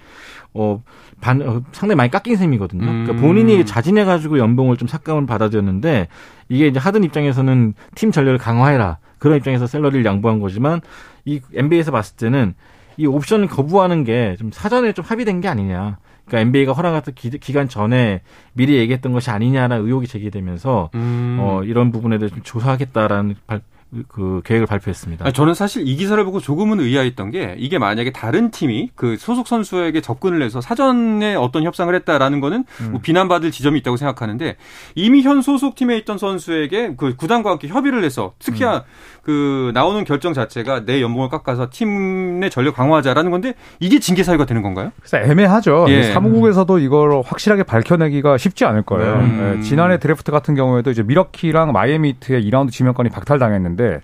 어, 0.54 0.84
반, 1.22 1.42
어, 1.42 1.62
상당히 1.72 1.96
많이 1.96 2.12
깎인 2.12 2.36
셈이거든요. 2.36 2.84
음. 2.84 3.04
그러니까 3.06 3.26
본인이 3.26 3.66
자진해가지고 3.66 4.38
연봉을 4.38 4.76
좀 4.76 4.88
삭감을 4.90 5.26
받아들였는데 5.26 6.10
이게 6.50 6.68
이제 6.68 6.78
하든 6.78 7.06
입장에서는 7.06 7.74
팀 7.96 8.12
전력을 8.12 8.38
강화해라. 8.38 8.98
그런 9.18 9.38
입장에서 9.38 9.66
샐러리를 9.66 10.04
양보한 10.04 10.42
거지만 10.42 10.82
이 11.24 11.40
NBA에서 11.54 11.92
봤을 11.92 12.18
때는 12.18 12.54
이 12.98 13.08
옵션을 13.08 13.48
거부하는 13.48 14.04
게 14.04 14.36
좀 14.38 14.52
사전에 14.52 14.92
좀 14.92 15.06
합의된 15.08 15.40
게 15.40 15.48
아니냐. 15.48 15.98
그러니까 16.26 16.48
NBA가 16.48 16.74
허락했던 16.74 17.16
기, 17.16 17.30
기간 17.32 17.68
전에 17.68 18.22
미리 18.54 18.76
얘기했던 18.78 19.12
것이 19.12 19.30
아니냐라는 19.30 19.86
의혹이 19.86 20.08
제기되면서 20.08 20.90
음. 20.96 21.38
어, 21.40 21.64
이런 21.64 21.92
부분에 21.92 22.18
대해서 22.18 22.36
좀 22.36 22.44
조사하겠다라는 22.44 23.36
발, 23.46 23.62
그 24.08 24.42
계획을 24.44 24.66
발표했습니다. 24.66 25.32
저는 25.32 25.54
사실 25.54 25.88
이 25.88 25.96
기사를 25.96 26.24
보고 26.26 26.40
조금은 26.40 26.80
의아했던 26.80 27.32
게 27.32 27.56
이게 27.60 27.78
만약에 27.78 28.12
다른 28.12 28.50
팀이 28.50 28.90
그 28.96 29.18
소속 29.18 29.48
선수에게 29.48 30.02
접근을 30.02 30.42
해서 30.42 30.62
사전에 30.62 31.36
어떤 31.36 31.64
협상을 31.64 31.94
했다라는 31.94 32.40
거는 32.40 32.66
뭐 32.90 33.02
비난받을 33.02 33.52
지점이 33.52 33.80
있다고 33.80 33.98
생각하는데 33.98 34.56
이미 34.96 35.22
현 35.22 35.42
소속 35.42 35.76
팀에 35.76 35.98
있던 35.98 36.18
선수에게 36.18 36.96
그 36.98 37.16
구단과 37.16 37.52
함께 37.52 37.68
협의를 37.68 38.04
해서 38.04 38.34
특히나 38.40 38.84
그 39.24 39.72
나오는 39.74 40.04
결정 40.04 40.34
자체가 40.34 40.84
내 40.86 41.02
연봉을 41.02 41.30
깎아서 41.30 41.70
팀 41.72 42.24
내 42.40 42.50
전력 42.50 42.76
강화하자라는 42.76 43.32
건데 43.32 43.54
이게 43.80 44.00
징계 44.00 44.24
사유가 44.24 44.46
되는 44.46 44.62
건가요? 44.62 44.92
그래서 45.00 45.18
애매하죠. 45.18 45.86
예. 45.90 46.12
사무국에서도 46.12 46.80
이걸 46.80 47.22
확실하게 47.24 47.64
밝혀내기가 47.64 48.38
쉽지 48.38 48.66
않을 48.66 48.82
거예요. 48.82 49.22
네. 49.22 49.56
예, 49.58 49.62
지난해 49.62 49.98
드래프트 49.98 50.32
같은 50.32 50.56
경우에도 50.56 50.92
이제 50.92 51.04
밀워키랑 51.04 51.72
마이애미 51.72 52.08
히트의 52.08 52.44
2라운드 52.50 52.72
지명권이 52.72 53.10
박탈당했는데 53.10 54.02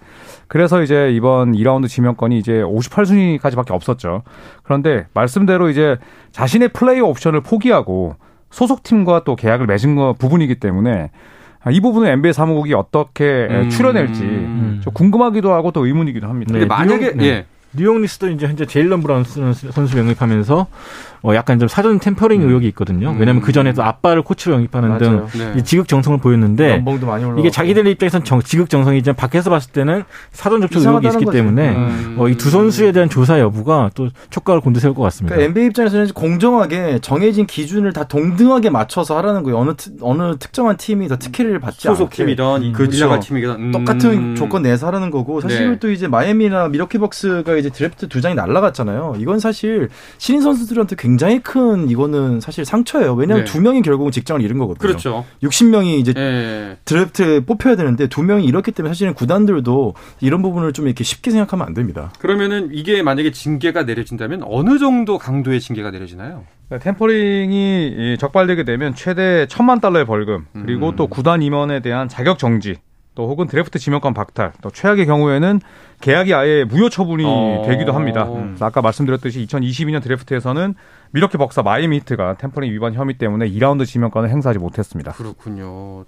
그래서 0.48 0.82
이제 0.82 1.12
이번 1.12 1.52
2라운드 1.54 1.88
지명권이 1.88 2.38
이제 2.38 2.62
58순위까지밖에 2.62 3.72
없었죠. 3.72 4.24
그런데 4.64 5.08
말씀대로 5.14 5.70
이제 5.70 5.98
자신의 6.32 6.70
player 6.70 7.02
option을 7.02 7.42
포기하고 7.42 8.16
소속팀과 8.52 9.24
또 9.26 9.36
계약을 9.36 9.68
맺은 9.68 9.96
거 9.96 10.16
부분이기 10.18 10.56
때문에 10.56 11.12
이 11.72 11.82
부분은 11.82 12.08
NBA 12.10 12.32
사무국이 12.34 12.74
어떻게 12.74 13.48
음. 13.50 13.70
추려낼지 13.70 14.20
좀 14.82 14.94
궁금하기도 14.94 15.52
하고 15.54 15.72
또 15.72 15.86
의문이기도 15.86 16.28
합니다. 16.28 16.54
근데 16.54 16.66
만약에 16.66 17.00
뉴욕- 17.00 17.18
네. 17.18 17.26
예. 17.26 17.46
뉴욕 17.76 17.98
닉스도 18.00 18.30
이제 18.30 18.48
현재 18.48 18.66
제일런 18.66 19.02
브런슨 19.02 19.54
선수 19.72 19.98
영입하면서 19.98 20.68
어 21.22 21.36
약간 21.36 21.60
좀 21.60 21.68
사전 21.68 22.00
tampering 22.00 22.42
의혹이 22.42 22.68
있거든요. 22.70 23.10
왜냐하면 23.18 23.42
그 23.42 23.52
전에도 23.52 23.84
아빠를 23.84 24.22
코치로 24.22 24.56
영입하는 24.56 24.98
등 25.00 25.12
맞아요. 25.16 25.28
네. 25.38 25.54
이 25.60 25.64
지극 25.64 25.88
정성을 25.88 26.18
보였는데 26.20 26.76
연봉도 26.76 27.06
많이 27.08 27.26
올라. 27.26 27.40
이게 27.40 27.50
자기들 27.50 27.86
입장에선 27.88 28.24
정, 28.24 28.42
지극 28.42 28.70
정성이지만 28.70 29.16
밖에서 29.16 29.50
봤을 29.50 29.72
때는 29.74 30.04
사전 30.32 30.62
접촉 30.62 30.80
의혹이 30.82 31.08
있기 31.08 31.26
거지. 31.26 31.38
때문에 31.38 31.70
음. 31.76 32.16
어, 32.18 32.28
이 32.30 32.37
두 32.37 32.50
선수에 32.50 32.92
대한 32.94 33.10
조사 33.10 33.40
여부가 33.40 33.90
또 33.96 34.10
촉각을 34.30 34.62
곤두세울 34.62 34.94
것 34.96 35.02
같습니다. 35.04 35.36
그러니까 35.36 35.50
NBA 35.52 35.68
입장에서는 35.68 36.08
공정하게 36.14 37.00
정해진 37.02 37.46
기준을 37.46 37.92
다 37.94 38.06
동등하게 38.06 38.70
맞춰서 38.70 39.18
하라는 39.18 39.44
거예요. 39.44 39.58
어느 39.60 39.74
트- 39.76 39.92
어느 40.02 40.38
특정한 40.38 40.78
팀이 40.78 41.08
더 41.10 41.18
특혜를 41.18 41.60
받지 41.60 41.82
소속 41.88 42.06
않게. 42.06 42.16
팀이던 42.16 42.72
그렇죠. 42.74 43.20
팀이든 43.20 43.50
음. 43.56 43.72
똑같은 43.72 44.36
조건 44.36 44.62
내서 44.62 44.88
하라는 44.88 45.12
거고 45.12 45.42
사실 45.42 45.72
네. 45.72 45.80
또 45.80 45.92
이제 45.92 46.08
마이애미나 46.08 46.70
밀워키 46.70 46.98
벅스가 46.98 47.56
이제 47.58 47.70
드래프트 47.70 48.08
두 48.08 48.22
장이 48.22 48.36
날라갔잖아요. 48.36 49.16
이건 49.20 49.40
사실 49.40 49.90
신인 50.18 50.42
선수들한테 50.42 50.96
굉장히 50.98 51.09
큰 51.42 51.90
이거는 51.90 52.40
사실 52.42 52.66
상처예요. 52.66 53.14
왜냐하면 53.14 53.46
네. 53.46 53.52
두 53.52 53.62
명이 53.62 53.82
결국은 53.82 54.12
직장을 54.12 54.42
잃은 54.42 54.58
거거든요. 54.58 54.80
그렇죠. 54.80 55.26
60명이 55.42 56.00
이제 56.00 56.14
예. 56.18 56.78
드래프트에 56.86 57.42
뽑혀야 57.42 57.76
되는데 57.76 58.08
두 58.08 58.24
명이 58.24 58.46
이렇기 58.46 58.72
때문에 58.72 58.94
사실은 58.94 59.14
구단들도 59.14 59.96
이런 60.22 60.42
부분을 60.42 60.74
좀 60.74 60.88
이렇게 60.88 61.04
쉽게 61.04 61.32
생각하면 61.32 61.66
안 61.66 61.74
됩니다. 61.74 62.12
그러면은 62.20 62.70
이게 62.74 63.02
만약에 63.02 63.32
징계가 63.32 63.84
내려진다면 63.84 64.44
어느 64.46 64.78
정도 64.78 65.18
강도의 65.18 65.60
징계가 65.60 65.92
내려지나요? 65.92 66.44
네, 66.70 66.78
tampering이 66.78 67.88
이 67.88 68.18
적발되게 68.20 68.64
되면 68.64 68.94
최대 68.94 69.48
천만 69.48 69.80
달러의 69.80 70.06
벌금 70.06 70.46
그리고 70.54 70.90
음. 70.90 70.96
또 70.96 71.08
구단 71.08 71.42
임원에 71.42 71.82
대한 71.82 72.08
자격 72.08 72.38
정지 72.38 72.76
또 73.16 73.28
혹은 73.28 73.48
드래프트 73.48 73.80
지명권 73.80 74.14
박탈 74.14 74.54
또 74.62 74.70
최악의 74.70 75.06
경우에는 75.06 75.60
계약이 76.00 76.34
아예 76.34 76.64
무효 76.64 76.90
처분이 76.90 77.24
어. 77.26 77.66
되기도 77.68 77.92
합니다. 77.92 78.24
음. 78.24 78.56
아까 78.62 78.82
말씀드렸듯이 78.82 79.46
2022년 79.46 80.02
드래프트에서는 80.02 80.76
밀워키 81.12 81.38
벅스와 81.38 81.64
마이애미 81.64 81.98
히트가 81.98 82.38
tampering 82.38 82.72
위반 82.72 82.94
혐의 82.94 83.18
때문에 83.18 83.50
2라운드 83.50 83.86
지명권을 83.86 84.30
행사하지 84.30 84.60
못했습니다. 84.60 85.14
그렇군요. 85.14 86.06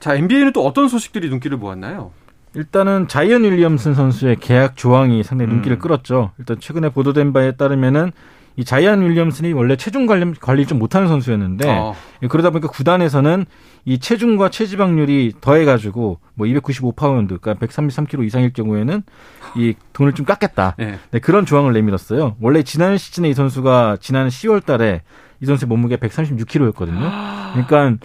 자, 0.00 0.14
NBA는 0.14 0.52
또 0.52 0.64
어떤 0.66 0.88
소식들이 0.88 1.28
눈길을 1.28 1.56
모았나요? 1.58 2.12
일단은 2.54 3.08
자이언 3.08 3.44
윌리엄슨 3.44 3.94
선수의 3.94 4.36
계약 4.36 4.76
조항이 4.76 5.22
상당히 5.22 5.52
눈길을 5.52 5.78
음. 5.78 5.80
끌었죠. 5.80 6.32
일단 6.38 6.58
최근에 6.60 6.90
보도된 6.90 7.32
바에 7.32 7.52
따르면은 7.52 8.12
이 8.56 8.64
자이언 8.64 9.02
윌리엄슨이 9.02 9.52
원래 9.52 9.76
체중 9.76 10.06
관리, 10.06 10.32
관리 10.34 10.66
좀 10.66 10.78
못하는 10.78 11.08
선수였는데 11.08 11.68
어, 11.68 11.94
그러다 12.28 12.50
보니까 12.50 12.68
구단에서는 12.68 13.46
이 13.84 13.98
체중과 13.98 14.50
체지방률이 14.50 15.34
더해가지고 15.40 16.18
뭐 16.34 16.46
295파운드, 16.46 17.40
그러니까 17.40 17.54
133kg 17.54 18.24
이상일 18.24 18.52
경우에는 18.52 19.02
이 19.56 19.74
돈을 19.92 20.12
좀 20.12 20.24
깎겠다. 20.26 20.76
네. 20.78 20.98
네, 21.10 21.18
그런 21.18 21.46
조항을 21.46 21.72
내밀었어요. 21.72 22.36
원래 22.40 22.62
지난 22.62 22.98
시즌에 22.98 23.30
이 23.30 23.34
선수가 23.34 23.98
지난 24.00 24.28
10월달에 24.28 25.00
이 25.40 25.46
선수의 25.46 25.68
몸무게 25.68 25.96
136kg였거든요. 25.96 27.10
그러니까 27.52 27.96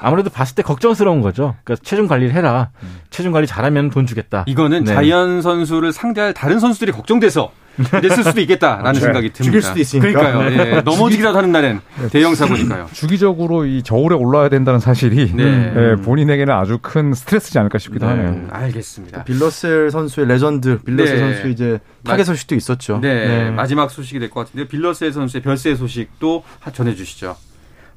아무래도 0.00 0.30
봤을 0.30 0.56
때 0.56 0.62
걱정스러운 0.62 1.20
거죠. 1.20 1.54
그러니까 1.62 1.84
체중 1.84 2.08
관리를 2.08 2.34
해라. 2.34 2.70
체중 3.10 3.30
관리 3.30 3.46
잘하면 3.46 3.90
돈 3.90 4.04
주겠다. 4.04 4.44
이거는 4.48 4.84
네. 4.84 4.94
자이언 4.94 5.42
선수를 5.42 5.92
상대할 5.92 6.34
다른 6.34 6.58
선수들이 6.58 6.90
걱정돼서 6.90 7.52
이랬을 7.78 8.24
수도 8.24 8.40
있겠다라는 8.40 8.92
네. 8.92 9.00
생각이 9.00 9.28
듭니다. 9.32 9.44
죽일 9.44 9.62
수도 9.62 9.80
있으니까. 9.80 10.32
그러니까요. 10.32 10.76
예, 10.76 10.80
넘어지기라도 10.82 11.38
하는 11.38 11.52
날엔 11.52 11.80
대형 12.10 12.34
사고니까요. 12.34 12.88
주기적으로 12.92 13.64
이 13.64 13.82
저울에 13.82 14.14
올라야 14.14 14.48
된다는 14.48 14.78
사실이 14.80 15.32
네. 15.34 15.72
예, 15.74 16.02
본인에게는 16.02 16.52
아주 16.54 16.78
큰 16.82 17.14
스트레스지 17.14 17.58
않을까 17.58 17.78
싶기도 17.78 18.06
하네요. 18.08 18.28
음, 18.28 18.48
알겠습니다. 18.50 19.24
빌 19.24 19.46
러셀 19.46 19.90
선수의 19.90 20.26
레전드 20.28 20.78
빌 20.82 20.93
러셀 20.93 21.14
네. 21.16 21.20
선수 21.20 21.48
이제 21.48 21.78
타계 22.04 22.24
소식도 22.24 22.54
있었죠. 22.54 22.98
네, 23.00 23.50
마지막 23.50 23.90
소식이 23.90 24.18
될 24.18 24.28
것 24.30 24.46
같은데 24.46 24.68
빌 24.68 24.83
러셀 24.83 25.12
선수의 25.12 25.42
별세 25.42 25.74
소식도 25.74 26.44
하- 26.60 26.70
전해주시죠. 26.70 27.36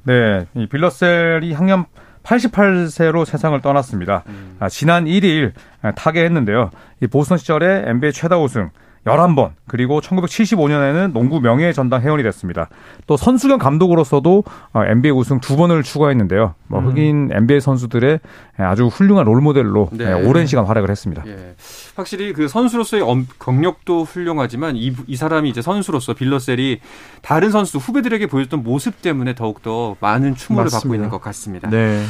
네, 0.04 0.46
이 0.54 0.66
빌 0.68 0.93
러셀이 0.93 1.52
향년 1.52 1.84
88세로 2.22 3.24
세상을 3.24 3.60
떠났습니다. 3.60 4.24
음. 4.26 4.56
아, 4.58 4.68
지난 4.68 5.04
1일 5.04 5.52
타계했는데요. 5.94 6.70
이 7.02 7.06
보스턴 7.06 7.38
시절에 7.38 7.84
NBA 7.86 8.12
최다 8.12 8.38
우승 8.38 8.70
11번, 9.06 9.50
그리고 9.68 10.00
1975년에는 10.00 11.12
농구 11.12 11.40
명예 11.40 11.72
전당 11.72 12.02
회원이 12.02 12.22
됐습니다. 12.24 12.68
또 13.06 13.16
선수 13.16 13.39
겸 13.39 13.58
감독으로서도 13.58 14.44
어, 14.72 14.82
NBA 14.84 15.12
우승 15.12 15.40
두 15.40 15.56
번을 15.56 15.82
추가했는데요. 15.82 16.54
뭐 16.68 16.80
흑인 16.80 17.30
NBA 17.32 17.60
선수들의 17.60 18.18
아주 18.58 18.86
훌륭한 18.88 19.24
롤모델로 19.26 19.90
네. 19.92 20.06
예, 20.06 20.12
오랜 20.12 20.46
시간 20.46 20.64
활약을 20.64 20.90
했습니다. 20.90 21.22
예. 21.26 21.54
확실히 21.94 22.32
그 22.32 22.48
선수로서의 22.48 23.02
엄- 23.02 23.26
경력도 23.38 24.04
훌륭하지만 24.04 24.76
이, 24.76 24.92
이 25.06 25.16
사람이 25.16 25.48
이제 25.50 25.62
선수로서 25.62 26.14
빌러셀이 26.14 26.80
다른 27.22 27.50
선수 27.50 27.78
후배들에게 27.78 28.26
보여줬던 28.26 28.62
모습 28.64 29.02
때문에 29.02 29.34
더욱더 29.34 29.96
많은 30.00 30.34
추모를 30.34 30.64
받고 30.64 30.76
맞습니다. 30.76 30.94
있는 30.96 31.10
것 31.10 31.20
같습니다. 31.20 31.70
네. 31.70 32.02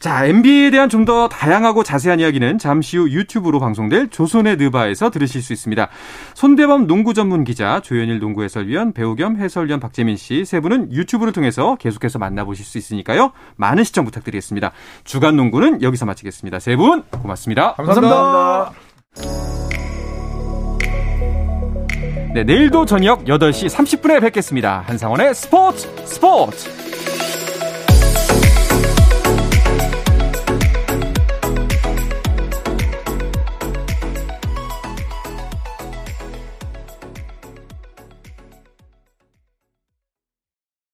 자, 0.00 0.24
NBA에 0.26 0.70
대한 0.70 0.88
좀 0.88 1.04
더 1.08 1.28
다양하고 1.28 1.82
자세한 1.84 2.20
이야기는 2.20 2.58
잠시 2.58 2.98
후 2.98 3.08
유튜브로 3.10 3.60
방송될 3.60 4.08
조선의 4.10 4.56
느바에서 4.56 5.08
들으실 5.10 5.40
수 5.42 5.52
있습니다. 5.54 5.88
손대범 6.34 6.86
농구 6.86 7.14
전문 7.14 7.44
기자, 7.44 7.80
조현일 7.80 8.18
농구 8.18 8.42
해설위원, 8.42 8.92
배우 8.92 9.14
겸 9.16 9.36
해설위원 9.36 9.80
박재민 9.80 10.16
씨 10.16 10.44
세 10.44 10.60
분은 10.60 10.92
유튜브를 10.92 11.32
통해서 11.32 11.76
계속해서 11.76 12.18
만나보실 12.18 12.64
수 12.64 12.76
있으니까요. 12.78 13.32
많은 13.56 13.84
시청 13.84 14.04
부탁드리겠습니다. 14.04 14.72
주간 15.04 15.36
농구는 15.36 15.80
여기서 15.82 16.04
마치겠습니다. 16.04 16.58
세 16.58 16.76
분 16.76 17.02
고맙습니다. 17.10 17.72
감사합니다. 17.74 18.72
네, 22.34 22.44
내일도 22.44 22.84
저녁 22.84 23.24
8시 23.24 23.68
30분에 23.74 24.20
뵙겠습니다. 24.20 24.84
한상원의 24.86 25.34
스포츠 25.34 25.88
스포츠! 26.04 26.87